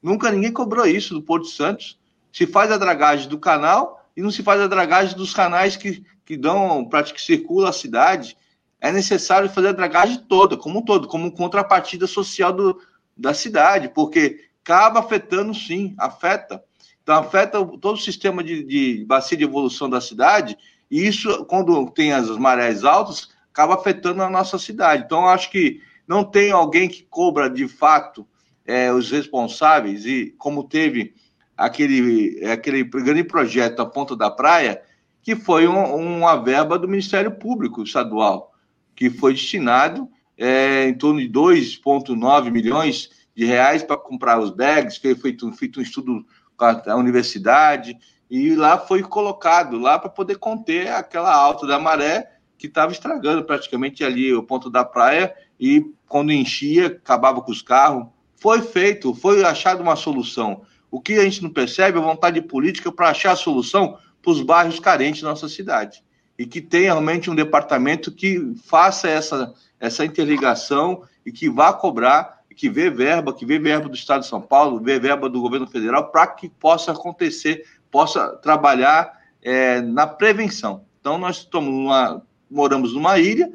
Nunca 0.02 0.32
ninguém 0.32 0.52
cobrou 0.52 0.86
isso 0.86 1.14
do 1.14 1.22
Porto 1.22 1.44
de 1.44 1.52
Santos. 1.52 2.00
Se 2.32 2.48
faz 2.48 2.72
a 2.72 2.78
dragagem 2.78 3.30
do 3.30 3.38
canal 3.38 4.04
e 4.18 4.22
não 4.22 4.32
se 4.32 4.42
faz 4.42 4.60
a 4.60 4.68
dragagem 4.68 5.16
dos 5.16 5.34
canais 5.34 5.76
que, 5.76 6.04
que 6.26 6.36
dão, 6.36 6.88
que 7.14 7.22
circula 7.22 7.70
a 7.70 7.74
cidade. 7.74 8.36
É 8.82 8.92
necessário 8.92 9.50
fazer 9.50 9.70
a 9.70 9.74
dragagem 9.74 10.18
toda, 10.28 10.58
como 10.58 10.80
um 10.80 10.82
todo, 10.82 11.08
como 11.08 11.32
contrapartida 11.32 12.08
social 12.08 12.52
do, 12.52 12.82
da 13.16 13.34
cidade, 13.34 13.90
porque 13.90 14.46
acaba 14.64 15.00
afetando 15.00 15.54
sim, 15.54 15.94
afeta. 15.98 16.64
Então, 17.04 17.16
afeta 17.16 17.64
todo 17.66 17.96
o 17.96 18.02
sistema 18.02 18.44
de, 18.44 18.64
de 18.64 19.06
bacia 19.06 19.38
de 19.38 19.44
evolução 19.44 19.90
da 19.90 20.00
cidade, 20.00 20.58
e 20.90 21.06
isso, 21.06 21.46
quando 21.46 21.90
tem 21.92 22.14
as 22.14 22.30
marés 22.38 22.86
altas, 22.86 23.30
acaba 23.52 23.76
afetando 23.76 24.24
a 24.24 24.30
nossa 24.30 24.58
cidade. 24.58 25.04
Então, 25.06 25.28
acho 25.28 25.52
que 25.52 25.82
não 26.08 26.24
tem 26.24 26.52
alguém 26.52 26.88
que 26.88 27.04
cobra 27.04 27.50
de 27.50 27.68
fato 27.68 28.26
é, 28.66 28.92
os 28.92 29.12
responsáveis, 29.12 30.06
e 30.06 30.34
como 30.38 30.64
teve 30.64 31.14
aquele, 31.58 32.46
aquele 32.46 32.84
grande 32.84 33.26
projeto 33.26 33.82
a 33.82 33.86
Ponta 33.86 34.16
da 34.16 34.32
Praia, 34.32 34.82
que 35.22 35.36
foi 35.36 35.68
um, 35.68 35.96
uma 35.96 36.38
verba 36.38 36.80
do 36.80 36.88
Ministério 36.88 37.32
Público 37.32 37.84
Estadual, 37.84 38.54
que 38.96 39.10
foi 39.10 39.34
destinado 39.34 40.10
é, 40.38 40.88
em 40.88 40.94
torno 40.94 41.20
de 41.20 41.30
2,9 41.30 42.50
milhões 42.50 43.10
de 43.36 43.46
reais 43.46 43.84
para 43.84 43.98
comprar 43.98 44.40
os 44.40 44.52
bags, 44.52 44.98
foi 44.98 45.16
feito, 45.16 45.52
feito 45.54 45.80
um 45.80 45.84
estudo 45.84 46.26
a, 46.64 46.96
universidade, 46.96 47.98
e 48.30 48.56
lá 48.56 48.78
foi 48.78 49.04
colocado 49.04 49.78
lá 49.78 50.00
para 50.00 50.10
poder 50.10 50.38
conter 50.38 50.90
aquela 50.90 51.34
alta 51.34 51.68
da 51.68 51.78
maré 51.78 52.32
que 52.58 52.68
estava 52.68 52.92
estragando 52.92 53.44
praticamente 53.44 54.04
ali 54.04 54.34
o 54.34 54.44
ponto 54.44 54.70
da 54.70 54.84
praia 54.86 55.36
e 55.60 55.86
quando 56.08 56.32
enchia, 56.32 56.88
acabava 56.88 57.42
com 57.42 57.52
os 57.52 57.62
carros. 57.62 58.08
Foi 58.36 58.62
feito, 58.62 59.14
foi 59.14 59.44
achado 59.44 59.82
uma 59.82 59.96
solução. 59.96 60.62
O 60.92 61.02
que 61.02 61.14
a 61.14 61.24
gente 61.24 61.42
não 61.42 61.50
percebe 61.50 61.98
é 61.98 62.02
a 62.02 62.06
vontade 62.06 62.42
política 62.42 62.92
para 62.92 63.10
achar 63.10 63.32
a 63.32 63.36
solução 63.36 63.98
para 64.22 64.32
os 64.32 64.42
bairros 64.42 64.80
carentes 64.80 65.22
da 65.22 65.30
nossa 65.30 65.50
cidade. 65.50 66.04
E 66.38 66.46
que 66.46 66.62
tenha 66.62 66.92
realmente 66.92 67.30
um 67.30 67.36
departamento 67.36 68.12
que 68.12 68.54
faça 68.66 69.10
essa, 69.10 69.54
essa 69.80 70.06
interligação 70.06 71.04
e 71.26 71.32
que 71.32 71.50
vá 71.50 71.74
cobrar, 71.74 72.43
que 72.54 72.70
vê 72.70 72.90
verba, 72.90 73.34
que 73.34 73.46
vê 73.46 73.60
verba 73.60 73.90
do 73.90 73.96
Estado 73.96 74.22
de 74.22 74.28
São 74.28 74.42
Paulo, 74.42 74.80
vê 74.80 75.00
verba 75.00 75.30
do 75.30 75.42
governo 75.42 75.68
federal, 75.68 76.12
para 76.12 76.28
que 76.28 76.48
possa 76.48 76.92
acontecer, 76.92 77.66
possa 77.92 78.30
trabalhar 78.38 79.20
é, 79.42 79.82
na 79.82 80.08
prevenção. 80.08 80.86
Então, 81.00 81.18
nós 81.18 81.38
estamos 81.38 81.70
numa, 81.70 82.22
moramos 82.50 82.94
numa 82.94 83.20
ilha, 83.20 83.52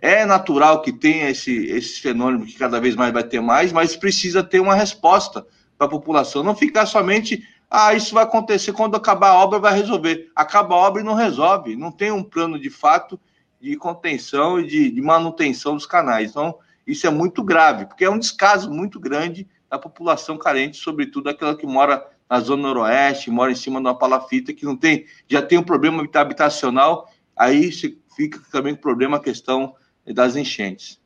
é 0.00 0.24
natural 0.24 0.82
que 0.82 0.92
tenha 0.92 1.30
esse, 1.30 1.66
esse 1.66 2.00
fenômeno 2.00 2.46
que 2.46 2.54
cada 2.54 2.80
vez 2.80 2.96
mais 2.96 3.12
vai 3.12 3.24
ter 3.24 3.40
mais, 3.40 3.72
mas 3.72 3.96
precisa 3.96 4.42
ter 4.42 4.60
uma 4.60 4.74
resposta 4.74 5.46
para 5.76 5.86
a 5.86 5.90
população, 5.90 6.42
não 6.42 6.56
ficar 6.56 6.86
somente 6.86 7.42
ah, 7.70 7.92
isso 7.92 8.14
vai 8.14 8.24
acontecer 8.24 8.72
quando 8.72 8.96
acabar 8.96 9.28
a 9.28 9.34
obra, 9.34 9.58
vai 9.58 9.74
resolver. 9.74 10.30
Acaba 10.34 10.74
a 10.74 10.78
obra 10.78 11.02
e 11.02 11.04
não 11.04 11.14
resolve. 11.14 11.76
Não 11.76 11.92
tem 11.92 12.10
um 12.10 12.22
plano 12.22 12.58
de 12.58 12.70
fato 12.70 13.20
de 13.60 13.76
contenção 13.76 14.58
e 14.58 14.66
de, 14.66 14.90
de, 14.90 15.02
manutenção 15.02 15.74
dos 15.74 15.84
canais. 15.84 16.30
Então, 16.30 16.56
isso 16.88 17.06
é 17.06 17.10
muito 17.10 17.44
grave, 17.44 17.86
porque 17.86 18.04
é 18.04 18.10
um 18.10 18.18
descaso 18.18 18.70
muito 18.70 18.98
grande 18.98 19.46
da 19.70 19.78
população 19.78 20.38
carente, 20.38 20.78
sobretudo 20.78 21.28
aquela 21.28 21.56
que 21.56 21.66
mora 21.66 22.04
na 22.28 22.40
zona 22.40 22.62
noroeste, 22.62 23.30
mora 23.30 23.52
em 23.52 23.54
cima 23.54 23.80
de 23.80 23.86
uma 23.86 23.98
palafita, 23.98 24.52
que 24.52 24.64
não 24.64 24.76
tem, 24.76 25.06
já 25.28 25.40
tem 25.40 25.58
um 25.58 25.62
problema 25.62 26.06
habitacional, 26.14 27.10
aí 27.36 27.70
fica 28.16 28.40
também 28.50 28.74
com 28.74 28.80
problema 28.80 29.18
a 29.18 29.20
questão 29.20 29.74
das 30.06 30.36
enchentes. 30.36 31.00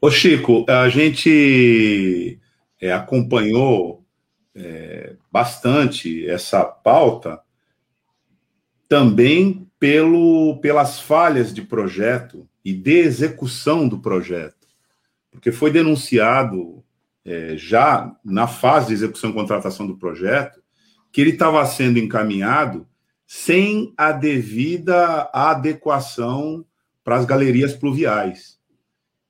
Ô 0.00 0.10
Chico, 0.10 0.64
a 0.68 0.88
gente 0.88 2.38
é, 2.80 2.92
acompanhou 2.92 4.04
é, 4.54 5.16
bastante 5.30 6.28
essa 6.28 6.64
pauta 6.64 7.40
também 8.88 9.68
pelo, 9.78 10.58
pelas 10.60 10.98
falhas 10.98 11.52
de 11.52 11.62
projeto 11.62 12.48
e 12.64 12.72
de 12.72 12.98
execução 12.98 13.88
do 13.88 13.98
projeto, 13.98 14.57
porque 15.38 15.52
foi 15.52 15.70
denunciado 15.70 16.84
é, 17.24 17.56
já 17.56 18.12
na 18.24 18.48
fase 18.48 18.88
de 18.88 18.94
execução 18.94 19.30
e 19.30 19.34
contratação 19.34 19.86
do 19.86 19.96
projeto 19.96 20.60
que 21.12 21.20
ele 21.20 21.30
estava 21.30 21.64
sendo 21.64 22.00
encaminhado 22.00 22.88
sem 23.24 23.94
a 23.96 24.10
devida 24.10 25.30
adequação 25.32 26.66
para 27.04 27.16
as 27.16 27.24
galerias 27.24 27.72
pluviais. 27.72 28.58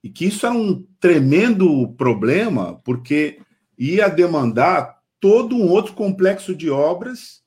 E 0.03 0.09
que 0.09 0.25
isso 0.25 0.47
era 0.47 0.55
um 0.55 0.83
tremendo 0.99 1.93
problema, 1.93 2.81
porque 2.85 3.41
ia 3.77 4.09
demandar 4.09 5.03
todo 5.21 5.55
um 5.55 5.69
outro 5.69 5.93
complexo 5.93 6.55
de 6.55 6.71
obras 6.71 7.43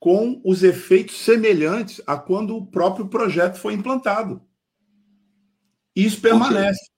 com 0.00 0.40
os 0.44 0.64
efeitos 0.64 1.18
semelhantes 1.18 2.00
a 2.04 2.16
quando 2.16 2.56
o 2.56 2.66
próprio 2.66 3.06
projeto 3.06 3.58
foi 3.58 3.74
implantado. 3.74 4.42
Isso 5.96 6.20
permanece. 6.20 6.95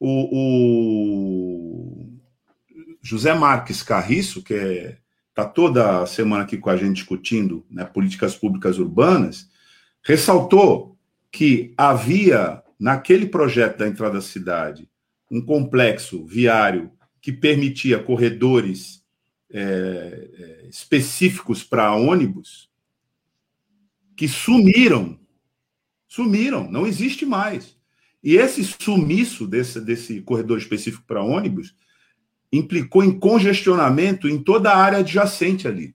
O, 0.00 0.28
o, 0.32 1.88
José 3.02 3.34
Marques 3.34 3.82
Carriço, 3.82 4.42
que 4.42 4.54
está 4.54 4.66
é, 4.66 4.98
tá 5.34 5.44
toda 5.44 6.06
semana 6.06 6.44
aqui 6.44 6.56
com 6.58 6.70
a 6.70 6.76
gente 6.76 6.96
discutindo 6.96 7.64
né, 7.70 7.84
políticas 7.84 8.36
públicas 8.36 8.78
urbanas, 8.78 9.48
ressaltou 10.02 10.96
que 11.30 11.72
havia, 11.76 12.62
naquele 12.78 13.26
projeto 13.26 13.78
da 13.78 13.88
entrada 13.88 14.14
da 14.14 14.20
cidade, 14.20 14.88
um 15.30 15.40
complexo 15.40 16.24
viário 16.24 16.90
que 17.20 17.32
permitia 17.32 18.02
corredores 18.02 19.04
é, 19.50 19.60
é, 19.60 20.68
específicos 20.68 21.64
para 21.64 21.94
ônibus 21.94 22.68
que 24.16 24.28
sumiram. 24.28 25.18
Sumiram, 26.06 26.70
não 26.70 26.86
existe 26.86 27.24
mais. 27.24 27.77
E 28.22 28.36
esse 28.36 28.64
sumiço 28.64 29.46
desse, 29.46 29.80
desse 29.80 30.20
corredor 30.22 30.58
específico 30.58 31.04
para 31.06 31.22
ônibus 31.22 31.74
implicou 32.52 33.04
em 33.04 33.18
congestionamento 33.18 34.28
em 34.28 34.42
toda 34.42 34.70
a 34.70 34.76
área 34.76 34.98
adjacente 34.98 35.68
ali. 35.68 35.94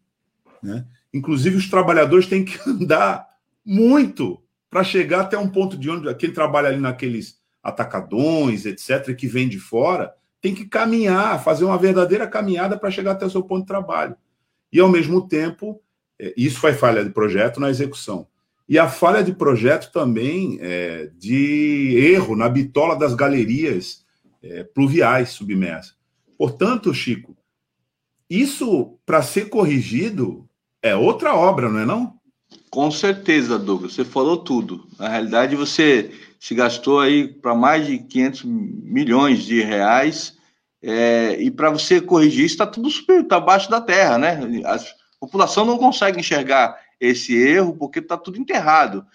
Né? 0.61 0.85
Inclusive, 1.13 1.57
os 1.57 1.69
trabalhadores 1.69 2.27
têm 2.27 2.45
que 2.45 2.57
andar 2.69 3.27
muito 3.65 4.41
para 4.69 4.83
chegar 4.83 5.21
até 5.21 5.37
um 5.37 5.49
ponto 5.49 5.77
de 5.77 5.89
ônibus. 5.89 6.15
Quem 6.17 6.31
trabalha 6.31 6.69
ali 6.69 6.79
naqueles 6.79 7.41
atacadões, 7.61 8.65
etc., 8.65 9.15
que 9.15 9.27
vem 9.27 9.47
de 9.47 9.59
fora, 9.59 10.13
tem 10.41 10.53
que 10.53 10.65
caminhar, 10.65 11.41
fazer 11.43 11.63
uma 11.63 11.77
verdadeira 11.77 12.27
caminhada 12.27 12.77
para 12.77 12.91
chegar 12.91 13.11
até 13.11 13.25
o 13.25 13.29
seu 13.29 13.43
ponto 13.43 13.61
de 13.61 13.67
trabalho. 13.67 14.15
E, 14.71 14.79
ao 14.79 14.89
mesmo 14.89 15.27
tempo, 15.27 15.81
é, 16.19 16.33
isso 16.35 16.59
foi 16.59 16.73
falha 16.73 17.03
de 17.03 17.11
projeto 17.11 17.59
na 17.59 17.69
execução. 17.69 18.27
E 18.67 18.79
a 18.79 18.87
falha 18.87 19.23
de 19.23 19.33
projeto 19.33 19.91
também 19.91 20.57
é, 20.61 21.09
de 21.17 21.97
erro 21.97 22.35
na 22.35 22.47
bitola 22.47 22.95
das 22.95 23.13
galerias 23.13 24.05
é, 24.41 24.63
pluviais 24.63 25.29
submersas. 25.29 25.95
Portanto, 26.37 26.93
Chico, 26.93 27.35
isso, 28.29 28.97
para 29.05 29.21
ser 29.21 29.49
corrigido, 29.49 30.47
é 30.81 30.95
outra 30.95 31.35
obra, 31.35 31.69
não 31.69 31.79
é 31.79 31.85
não? 31.85 32.13
Com 32.69 32.89
certeza, 32.89 33.59
Douglas, 33.59 33.93
você 33.93 34.03
falou 34.03 34.37
tudo. 34.37 34.87
Na 34.97 35.07
realidade, 35.07 35.55
você 35.55 36.11
se 36.39 36.55
gastou 36.55 36.99
aí 36.99 37.27
para 37.27 37.53
mais 37.53 37.85
de 37.85 37.99
500 37.99 38.43
milhões 38.43 39.43
de 39.43 39.61
reais, 39.61 40.37
é, 40.81 41.37
e 41.39 41.49
para 41.49 41.69
você 41.69 42.01
corrigir 42.01 42.45
isso 42.45 42.55
está 42.55 42.67
tudo 42.67 42.89
super, 42.89 43.21
está 43.21 43.37
abaixo 43.37 43.69
da 43.69 43.79
terra, 43.79 44.17
né? 44.17 44.39
A 44.65 44.77
população 45.19 45.63
não 45.63 45.77
consegue 45.77 46.19
enxergar 46.19 46.77
esse 47.07 47.35
erro 47.35 47.75
porque 47.75 47.99
está 47.99 48.17
tudo 48.17 48.39
enterrado. 48.39 49.05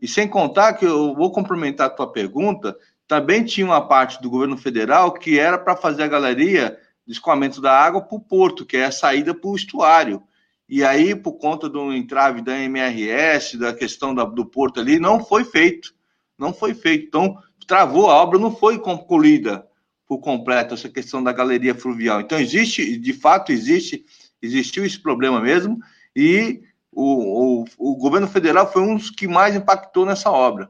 E 0.00 0.08
sem 0.08 0.28
contar 0.28 0.74
que 0.74 0.84
eu 0.84 1.14
vou 1.14 1.30
complementar 1.32 1.86
a 1.86 1.90
tua 1.90 2.10
pergunta, 2.10 2.76
também 3.06 3.44
tinha 3.44 3.66
uma 3.66 3.86
parte 3.86 4.20
do 4.20 4.30
governo 4.30 4.56
federal 4.56 5.12
que 5.12 5.38
era 5.38 5.58
para 5.58 5.76
fazer 5.76 6.02
a 6.04 6.08
galeria 6.08 6.78
de 7.06 7.12
escoamento 7.12 7.60
da 7.60 7.72
água 7.72 8.02
para 8.02 8.16
o 8.16 8.20
porto, 8.20 8.66
que 8.66 8.76
é 8.76 8.84
a 8.84 8.92
saída 8.92 9.34
para 9.34 9.50
o 9.50 9.56
estuário. 9.56 10.22
e 10.68 10.84
aí, 10.84 11.14
por 11.14 11.32
conta 11.38 11.66
do 11.66 11.92
entrave 11.94 12.42
da 12.42 12.58
MRS, 12.58 13.56
da 13.56 13.72
questão 13.72 14.14
da, 14.14 14.24
do 14.24 14.44
porto 14.44 14.78
ali, 14.78 14.98
não 14.98 15.24
foi 15.24 15.42
feito. 15.42 15.94
Não 16.38 16.52
foi 16.52 16.74
feito. 16.74 17.06
Então, 17.06 17.38
travou 17.66 18.10
a 18.10 18.14
obra, 18.14 18.38
não 18.38 18.54
foi 18.54 18.78
concluída 18.78 19.66
por 20.06 20.18
completo 20.18 20.74
essa 20.74 20.88
questão 20.88 21.22
da 21.22 21.32
galeria 21.32 21.74
fluvial. 21.74 22.20
Então, 22.20 22.38
existe, 22.38 22.98
de 22.98 23.12
fato, 23.14 23.52
existe, 23.52 24.04
existiu 24.42 24.84
esse 24.84 24.98
problema 24.98 25.40
mesmo, 25.40 25.78
e 26.14 26.62
o, 27.00 27.62
o, 27.62 27.92
o 27.92 27.96
governo 27.96 28.26
federal 28.26 28.72
foi 28.72 28.82
um 28.82 28.96
dos 28.96 29.08
que 29.08 29.28
mais 29.28 29.54
impactou 29.54 30.04
nessa 30.04 30.32
obra, 30.32 30.68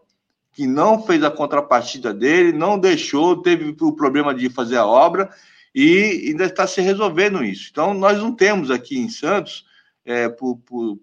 que 0.53 0.67
não 0.67 1.03
fez 1.03 1.25
a 1.25 1.31
contrapartida 1.31 2.13
dele, 2.13 2.53
não 2.53 2.79
deixou, 2.79 3.41
teve 3.41 3.75
o 3.81 3.93
problema 3.93 4.35
de 4.35 4.51
fazer 4.51 4.77
a 4.77 4.85
obra, 4.85 5.31
e 5.75 6.27
ainda 6.29 6.45
está 6.45 6.67
se 6.67 6.83
resolvendo 6.83 7.43
isso. 7.43 7.69
Então, 7.71 7.95
nós 7.95 8.19
não 8.19 8.35
temos 8.35 8.71
aqui 8.71 8.99
em 8.99 9.09
Santos 9.09 9.65
é, 10.05 10.29
por, 10.29 10.59
por, 10.59 10.99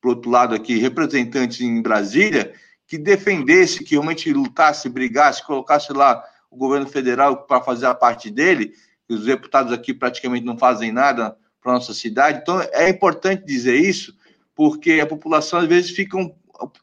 por 0.00 0.08
outro 0.08 0.28
lado 0.28 0.56
aqui, 0.56 0.76
representantes 0.76 1.60
em 1.60 1.80
Brasília 1.80 2.52
que 2.84 2.98
defendesse, 2.98 3.84
que 3.84 3.92
realmente 3.92 4.32
lutasse, 4.32 4.88
brigasse, 4.88 5.46
colocasse 5.46 5.92
lá 5.92 6.22
o 6.50 6.56
governo 6.56 6.88
federal 6.88 7.44
para 7.44 7.62
fazer 7.62 7.86
a 7.86 7.94
parte 7.94 8.28
dele, 8.28 8.72
os 9.08 9.24
deputados 9.24 9.72
aqui 9.72 9.94
praticamente 9.94 10.44
não 10.44 10.58
fazem 10.58 10.90
nada 10.90 11.36
para 11.62 11.72
nossa 11.72 11.94
cidade. 11.94 12.40
Então, 12.42 12.60
é 12.72 12.88
importante 12.88 13.44
dizer 13.44 13.76
isso, 13.76 14.14
porque 14.54 15.00
a 15.00 15.06
população 15.06 15.60
às 15.60 15.66
vezes 15.66 15.90
fica 15.90 16.16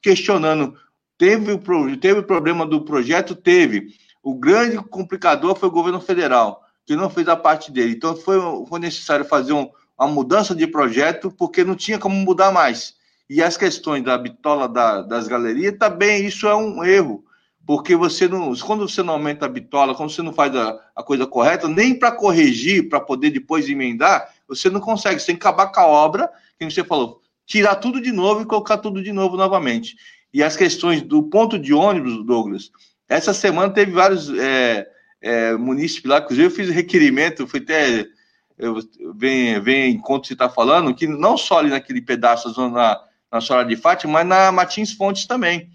questionando. 0.01 0.75
Teve 1.17 1.53
o, 1.53 1.97
teve 1.97 2.19
o 2.19 2.23
problema 2.23 2.65
do 2.65 2.81
projeto? 2.81 3.35
Teve. 3.35 3.95
O 4.23 4.35
grande 4.35 4.77
complicador 4.77 5.55
foi 5.55 5.69
o 5.69 5.71
governo 5.71 6.01
federal, 6.01 6.63
que 6.85 6.95
não 6.95 7.09
fez 7.09 7.27
a 7.27 7.35
parte 7.35 7.71
dele. 7.71 7.93
Então, 7.93 8.15
foi, 8.15 8.37
foi 8.67 8.79
necessário 8.79 9.25
fazer 9.25 9.53
um, 9.53 9.69
a 9.97 10.07
mudança 10.07 10.53
de 10.53 10.67
projeto, 10.67 11.31
porque 11.31 11.63
não 11.63 11.75
tinha 11.75 11.99
como 11.99 12.15
mudar 12.15 12.51
mais. 12.51 12.95
E 13.29 13.41
as 13.41 13.55
questões 13.55 14.03
da 14.03 14.17
bitola 14.17 14.67
da, 14.67 15.01
das 15.01 15.27
galerias, 15.27 15.77
também 15.77 16.25
isso 16.25 16.47
é 16.47 16.55
um 16.55 16.83
erro, 16.83 17.23
porque 17.65 17.95
você 17.95 18.27
não, 18.27 18.53
quando 18.55 18.89
você 18.89 19.01
não 19.01 19.13
aumenta 19.13 19.45
a 19.45 19.49
bitola, 19.49 19.95
quando 19.95 20.09
você 20.09 20.21
não 20.21 20.33
faz 20.33 20.55
a, 20.55 20.77
a 20.95 21.03
coisa 21.03 21.25
correta, 21.25 21.67
nem 21.67 21.97
para 21.97 22.11
corrigir, 22.11 22.89
para 22.89 22.99
poder 22.99 23.29
depois 23.29 23.69
emendar, 23.69 24.27
você 24.47 24.69
não 24.69 24.79
consegue. 24.79 25.19
Você 25.19 25.27
tem 25.27 25.35
que 25.35 25.47
acabar 25.47 25.67
com 25.67 25.79
a 25.79 25.85
obra, 25.85 26.29
que 26.59 26.69
você 26.69 26.83
falou, 26.83 27.21
tirar 27.45 27.75
tudo 27.75 28.01
de 28.01 28.11
novo 28.11 28.41
e 28.41 28.45
colocar 28.45 28.77
tudo 28.77 29.03
de 29.03 29.11
novo 29.11 29.37
novamente. 29.37 29.95
E 30.33 30.41
as 30.41 30.55
questões 30.55 31.01
do 31.01 31.23
ponto 31.23 31.59
de 31.59 31.73
ônibus, 31.73 32.25
Douglas, 32.25 32.71
essa 33.07 33.33
semana 33.33 33.73
teve 33.73 33.91
vários 33.91 34.29
é, 34.29 34.87
é, 35.21 35.53
munícipes 35.53 36.09
lá, 36.09 36.19
inclusive 36.19 36.47
eu 36.47 36.51
fiz 36.51 36.69
requerimento, 36.69 37.47
fui 37.47 37.59
até 37.59 38.07
vem, 39.15 39.59
vem 39.59 39.91
enquanto 39.93 40.27
você 40.27 40.33
está 40.33 40.49
falando, 40.49 40.93
que 40.93 41.07
não 41.07 41.37
só 41.37 41.59
ali 41.59 41.69
naquele 41.69 42.01
pedaço 42.01 42.47
da 42.47 42.53
zona 42.53 42.99
na 43.31 43.41
Senhora 43.41 43.65
de 43.65 43.75
Fátima, 43.75 44.13
mas 44.13 44.27
na 44.27 44.51
Matins 44.51 44.91
Fontes 44.91 45.25
também. 45.25 45.71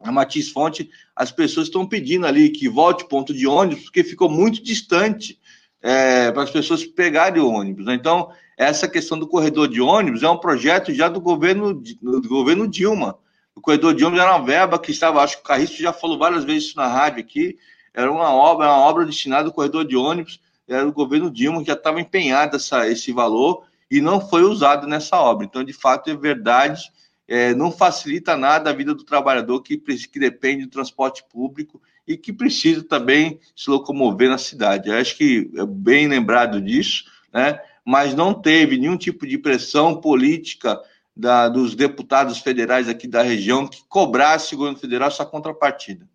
Na 0.00 0.12
Matins 0.12 0.48
Fonte, 0.50 0.88
as 1.14 1.32
pessoas 1.32 1.66
estão 1.66 1.84
pedindo 1.84 2.24
ali 2.24 2.50
que 2.50 2.68
volte 2.68 3.08
ponto 3.08 3.34
de 3.34 3.48
ônibus, 3.48 3.84
porque 3.84 4.04
ficou 4.04 4.30
muito 4.30 4.62
distante 4.62 5.38
é, 5.82 6.30
para 6.30 6.44
as 6.44 6.50
pessoas 6.50 6.84
pegarem 6.84 7.42
o 7.42 7.50
ônibus. 7.50 7.86
Né? 7.86 7.94
Então, 7.94 8.30
essa 8.58 8.88
questão 8.88 9.16
do 9.16 9.28
corredor 9.28 9.68
de 9.68 9.80
ônibus 9.80 10.24
é 10.24 10.28
um 10.28 10.36
projeto 10.36 10.92
já 10.92 11.08
do 11.08 11.20
governo, 11.20 11.72
do 11.72 12.28
governo 12.28 12.66
Dilma. 12.66 13.16
O 13.54 13.60
corredor 13.60 13.94
de 13.94 14.04
ônibus 14.04 14.20
era 14.20 14.36
uma 14.36 14.44
verba 14.44 14.80
que 14.80 14.90
estava, 14.90 15.22
acho 15.22 15.36
que 15.36 15.42
o 15.42 15.46
Carriço 15.46 15.80
já 15.80 15.92
falou 15.92 16.18
várias 16.18 16.42
vezes 16.42 16.64
isso 16.64 16.76
na 16.76 16.88
rádio 16.88 17.20
aqui, 17.20 17.56
era 17.94 18.10
uma 18.10 18.34
obra, 18.34 18.66
uma 18.66 18.78
obra 18.78 19.06
destinada 19.06 19.48
ao 19.48 19.54
corredor 19.54 19.84
de 19.84 19.96
ônibus, 19.96 20.40
era 20.66 20.86
o 20.86 20.92
governo 20.92 21.30
Dilma 21.30 21.60
que 21.60 21.68
já 21.68 21.74
estava 21.74 22.00
empenhado 22.00 22.56
essa, 22.56 22.88
esse 22.88 23.12
valor 23.12 23.62
e 23.88 24.00
não 24.00 24.20
foi 24.20 24.42
usado 24.42 24.88
nessa 24.88 25.16
obra. 25.16 25.46
Então, 25.46 25.62
de 25.62 25.72
fato, 25.72 26.10
é 26.10 26.16
verdade, 26.16 26.90
é, 27.28 27.54
não 27.54 27.70
facilita 27.70 28.36
nada 28.36 28.70
a 28.70 28.72
vida 28.72 28.92
do 28.92 29.04
trabalhador 29.04 29.62
que, 29.62 29.78
que 29.78 30.18
depende 30.18 30.64
do 30.64 30.70
transporte 30.70 31.24
público 31.30 31.80
e 32.06 32.16
que 32.16 32.32
precisa 32.32 32.82
também 32.82 33.38
se 33.54 33.70
locomover 33.70 34.28
na 34.28 34.38
cidade. 34.38 34.88
Eu 34.88 34.96
acho 34.96 35.16
que 35.16 35.48
é 35.54 35.64
bem 35.64 36.08
lembrado 36.08 36.60
disso, 36.60 37.04
né? 37.32 37.60
Mas 37.88 38.14
não 38.14 38.34
teve 38.34 38.76
nenhum 38.76 38.98
tipo 38.98 39.26
de 39.26 39.38
pressão 39.38 39.98
política 39.98 40.78
da, 41.16 41.48
dos 41.48 41.74
deputados 41.74 42.36
federais 42.36 42.86
aqui 42.86 43.08
da 43.08 43.22
região 43.22 43.66
que 43.66 43.82
cobrasse 43.88 44.54
o 44.54 44.58
governo 44.58 44.78
federal 44.78 45.08
essa 45.08 45.24
contrapartida. 45.24 46.06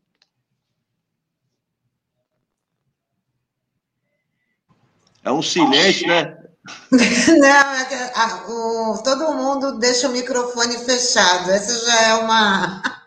É 5.24 5.32
um 5.32 5.42
silêncio, 5.42 6.08
né? 6.08 6.38
Não, 7.40 7.48
é 7.48 8.12
a, 8.14 8.46
o, 8.48 9.02
todo 9.04 9.34
mundo 9.34 9.80
deixa 9.80 10.08
o 10.08 10.12
microfone 10.12 10.78
fechado. 10.78 11.50
Essa 11.50 11.88
já 11.88 12.02
é 12.04 12.14
uma. 12.18 13.03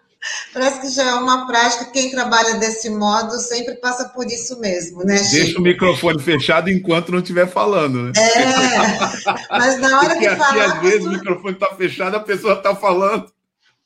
Parece 0.52 0.80
que 0.80 0.90
já 0.90 1.02
é 1.02 1.14
uma 1.14 1.46
prática. 1.46 1.86
Quem 1.86 2.10
trabalha 2.10 2.54
desse 2.54 2.88
modo 2.90 3.38
sempre 3.38 3.74
passa 3.76 4.08
por 4.08 4.26
isso 4.26 4.58
mesmo, 4.58 5.04
né? 5.04 5.18
Chico? 5.18 5.30
Deixa 5.30 5.58
o 5.58 5.62
microfone 5.62 6.22
fechado 6.22 6.70
enquanto 6.70 7.12
não 7.12 7.18
estiver 7.18 7.46
falando, 7.46 8.04
né? 8.04 8.12
É, 8.16 9.48
mas 9.50 9.78
na 9.78 9.98
hora 9.98 10.08
Porque 10.10 10.28
que 10.28 10.36
falar. 10.36 10.64
às 10.64 10.80
vezes 10.80 11.06
o 11.06 11.10
microfone 11.10 11.54
está 11.54 11.74
fechado, 11.74 12.16
a 12.16 12.20
pessoa 12.20 12.54
está 12.54 12.74
falando. 12.74 13.30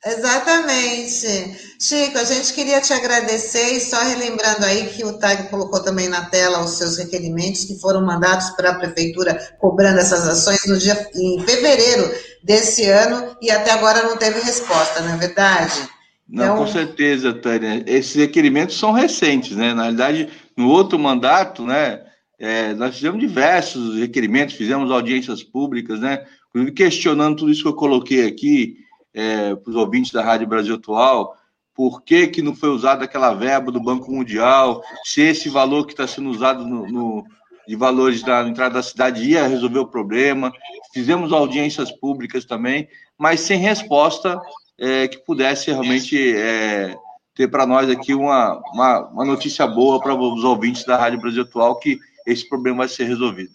Exatamente. 0.04 1.76
Chico, 1.78 2.16
a 2.16 2.24
gente 2.24 2.54
queria 2.54 2.80
te 2.80 2.92
agradecer 2.92 3.72
e 3.72 3.80
só 3.80 4.00
relembrando 4.00 4.64
aí 4.64 4.88
que 4.88 5.04
o 5.04 5.18
TAG 5.18 5.48
colocou 5.50 5.82
também 5.82 6.08
na 6.08 6.24
tela 6.24 6.64
os 6.64 6.78
seus 6.78 6.96
requerimentos 6.96 7.64
que 7.64 7.78
foram 7.78 8.04
mandados 8.04 8.50
para 8.50 8.70
a 8.70 8.74
prefeitura 8.74 9.34
cobrando 9.58 9.98
essas 9.98 10.26
ações 10.26 10.64
no 10.66 10.78
dia 10.78 11.10
em 11.14 11.44
fevereiro 11.44 12.10
desse 12.42 12.86
ano 12.86 13.36
e 13.42 13.50
até 13.50 13.72
agora 13.72 14.04
não 14.04 14.16
teve 14.16 14.40
resposta, 14.40 15.00
não 15.00 15.14
é 15.14 15.16
verdade? 15.18 15.90
Não, 16.30 16.58
com 16.58 16.66
certeza, 16.66 17.32
Tânia. 17.32 17.82
Esses 17.86 18.14
requerimentos 18.14 18.78
são 18.78 18.92
recentes, 18.92 19.56
né? 19.56 19.74
Na 19.74 19.82
realidade, 19.82 20.28
no 20.56 20.68
outro 20.68 20.98
mandato, 20.98 21.64
né, 21.66 22.00
é, 22.38 22.72
nós 22.74 22.94
fizemos 22.94 23.20
diversos 23.20 23.96
requerimentos, 23.96 24.54
fizemos 24.54 24.90
audiências 24.90 25.42
públicas, 25.42 26.00
né? 26.00 26.24
Inclusive 26.48 26.72
questionando 26.72 27.38
tudo 27.38 27.50
isso 27.50 27.62
que 27.62 27.68
eu 27.68 27.74
coloquei 27.74 28.26
aqui 28.26 28.76
é, 29.12 29.54
para 29.54 29.70
os 29.70 29.76
ouvintes 29.76 30.12
da 30.12 30.22
Rádio 30.22 30.46
Brasil 30.46 30.76
Atual, 30.76 31.36
por 31.74 32.02
que, 32.02 32.28
que 32.28 32.42
não 32.42 32.54
foi 32.54 32.68
usada 32.68 33.04
aquela 33.04 33.34
verba 33.34 33.72
do 33.72 33.80
Banco 33.80 34.10
Mundial, 34.10 34.82
se 35.04 35.22
esse 35.22 35.48
valor 35.48 35.86
que 35.86 35.92
está 35.92 36.06
sendo 36.06 36.30
usado 36.30 36.66
no, 36.66 36.86
no, 36.86 37.24
de 37.66 37.76
valores 37.76 38.22
da 38.22 38.46
entrada 38.46 38.74
da 38.74 38.82
cidade 38.82 39.22
ia 39.22 39.46
resolver 39.46 39.78
o 39.78 39.86
problema. 39.86 40.52
Fizemos 40.92 41.32
audiências 41.32 41.90
públicas 41.92 42.44
também, 42.44 42.88
mas 43.16 43.40
sem 43.40 43.58
resposta 43.58 44.40
é, 44.80 45.06
que 45.06 45.18
pudesse 45.18 45.70
realmente 45.70 46.34
é, 46.34 46.96
ter 47.34 47.48
para 47.48 47.66
nós 47.66 47.90
aqui 47.90 48.14
uma, 48.14 48.58
uma, 48.72 49.08
uma 49.08 49.24
notícia 49.26 49.66
boa 49.66 50.00
para 50.00 50.14
os 50.14 50.42
ouvintes 50.42 50.84
da 50.84 50.96
Rádio 50.96 51.20
Brasil 51.20 51.42
Atual 51.42 51.78
que 51.78 51.98
esse 52.26 52.48
problema 52.48 52.78
vai 52.78 52.88
ser 52.88 53.04
resolvido. 53.04 53.52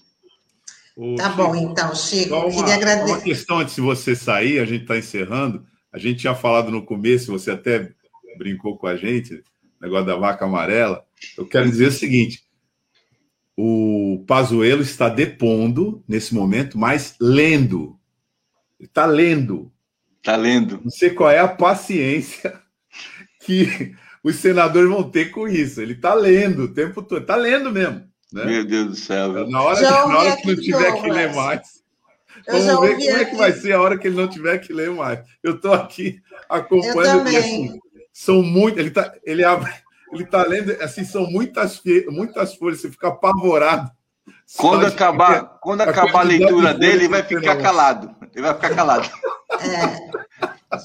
Tá 1.18 1.30
bom, 1.30 1.54
então, 1.56 1.94
Chico. 1.94 2.36
Uma, 2.36 2.50
queria 2.50 2.76
agradecer. 2.76 3.12
Uma 3.12 3.22
questão 3.22 3.60
antes 3.60 3.76
de 3.76 3.82
você 3.82 4.16
sair, 4.16 4.60
a 4.60 4.66
gente 4.66 4.84
está 4.84 4.98
encerrando. 4.98 5.66
A 5.92 5.98
gente 5.98 6.20
tinha 6.20 6.36
falado 6.36 6.72
no 6.72 6.86
começo, 6.86 7.32
você 7.32 7.52
até 7.52 7.92
brincou 8.38 8.78
com 8.78 8.88
a 8.88 8.96
gente, 8.96 9.44
negócio 9.82 10.06
da 10.06 10.16
vaca 10.16 10.46
amarela. 10.46 11.04
Eu 11.38 11.46
quero 11.46 11.70
dizer 11.70 11.88
o 11.88 11.92
seguinte: 11.92 12.44
o 13.58 14.24
Pazuello 14.28 14.82
está 14.82 15.10
depondo 15.10 16.04
nesse 16.08 16.34
momento, 16.34 16.78
mas 16.78 17.16
lendo. 17.20 17.98
Ele 18.80 18.88
está 18.88 19.06
lendo. 19.06 19.72
Está 20.26 20.36
lendo. 20.36 20.82
Não 20.84 20.90
sei 20.90 21.12
qual 21.12 21.30
é 21.30 21.38
a 21.38 21.48
paciência 21.48 22.60
que 23.46 23.96
os 24.24 24.38
senadores 24.38 24.90
vão 24.90 25.08
ter 25.08 25.30
com 25.30 25.48
isso. 25.48 25.80
Ele 25.80 25.94
está 25.94 26.16
lendo 26.16 26.64
o 26.64 26.74
tempo 26.74 27.04
todo. 27.04 27.22
Está 27.22 27.36
lendo 27.36 27.72
mesmo. 27.72 28.02
Né? 28.34 28.44
Meu 28.44 28.66
Deus 28.66 28.88
do 28.88 28.96
céu. 28.96 29.48
Na 29.48 29.62
hora, 29.62 29.80
na 29.82 30.18
hora 30.18 30.36
que 30.36 30.48
não 30.48 30.56
tiver 30.56 31.00
que 31.00 31.12
ler 31.12 31.32
mais. 31.32 31.62
Vamos 32.48 32.66
ver 32.66 32.74
como 32.74 32.86
aqui. 32.94 33.08
é 33.08 33.26
que 33.26 33.36
vai 33.36 33.52
ser 33.54 33.74
a 33.74 33.82
hora 33.82 34.00
que 34.00 34.08
ele 34.08 34.16
não 34.16 34.28
tiver 34.28 34.58
que 34.58 34.74
ler 34.74 34.90
mais. 34.90 35.20
Eu 35.44 35.58
estou 35.58 35.74
aqui 35.74 36.20
acompanhando. 36.50 37.30
E, 37.30 37.38
assim, 37.38 37.80
são 38.12 38.42
muito. 38.42 38.80
Ele 38.80 38.90
está 38.90 39.14
ele 39.24 39.44
abre, 39.44 39.72
ele 40.12 40.26
tá 40.26 40.44
lendo, 40.44 40.72
assim, 40.82 41.06
são 41.06 41.30
muitas, 41.30 41.80
muitas 42.10 42.56
folhas, 42.56 42.82
você 42.82 42.90
fica 42.90 43.10
apavorado. 43.10 43.92
Quando 44.58 44.88
acabar, 44.88 45.60
quando 45.62 45.82
acabar 45.82 46.18
a, 46.18 46.22
a 46.22 46.24
leitura 46.24 46.74
dele, 46.74 46.94
ele 46.94 47.08
vai 47.10 47.22
ficar 47.22 47.58
calado. 47.58 48.16
Ele 48.34 48.42
vai 48.42 48.56
ficar 48.56 48.76
calado. 48.76 49.10
É. 49.62 50.26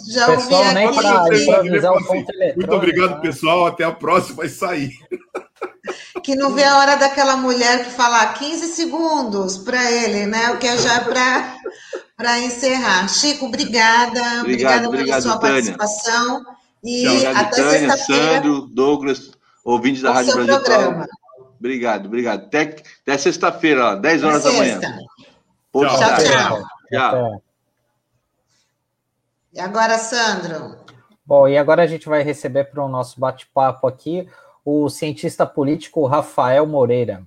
Já 0.08 0.26
pessoal, 0.26 0.72
nem 0.72 0.94
para 0.94 1.24
Muito 2.56 2.74
obrigado, 2.74 3.20
pessoal. 3.20 3.66
Até 3.66 3.84
a 3.84 3.92
próxima. 3.92 4.36
Vai 4.36 4.48
sair 4.48 4.90
que 6.22 6.34
não 6.34 6.52
vê 6.54 6.64
a 6.64 6.78
hora 6.78 6.96
daquela 6.96 7.36
mulher 7.36 7.84
que 7.84 7.90
fala 7.90 8.26
15 8.34 8.68
segundos 8.68 9.58
para 9.58 9.90
ele, 9.90 10.26
né? 10.26 10.50
O 10.50 10.58
que 10.58 10.66
é 10.66 10.76
já 10.76 11.00
para 11.00 11.56
para 12.16 12.38
encerrar. 12.40 13.08
Chico, 13.08 13.46
obrigada, 13.46 14.20
obrigado, 14.40 14.86
obrigada 14.86 14.88
obrigado, 14.88 15.06
pela 15.06 15.20
sua 15.22 15.38
Tânia. 15.38 15.54
participação 15.54 16.44
e 16.84 17.04
Tchau, 17.04 17.32
até 17.34 17.62
Tânia, 17.62 17.96
Sandro, 17.96 18.60
Douglas, 18.66 19.30
ouvintes 19.64 20.02
da 20.02 20.12
Rádio 20.12 20.34
Brasil. 20.34 20.60
Programa. 20.60 21.08
Obrigado, 21.58 22.06
obrigado. 22.06 22.44
Até, 22.44 22.76
até 23.02 23.18
sexta-feira, 23.18 23.94
10 23.96 24.24
horas 24.24 24.44
da 24.44 24.52
manhã. 24.52 24.80
Tchau, 24.80 25.82
tchau. 25.82 25.98
tchau. 25.98 26.62
tchau. 26.90 27.42
E 29.52 29.58
agora, 29.58 29.98
Sandro? 29.98 30.76
Bom, 31.26 31.48
e 31.48 31.58
agora 31.58 31.82
a 31.82 31.86
gente 31.86 32.08
vai 32.08 32.22
receber 32.22 32.64
para 32.64 32.84
o 32.84 32.88
nosso 32.88 33.18
bate-papo 33.18 33.86
aqui 33.86 34.28
o 34.64 34.88
cientista 34.88 35.46
político 35.46 36.06
Rafael 36.06 36.66
Moreira. 36.66 37.24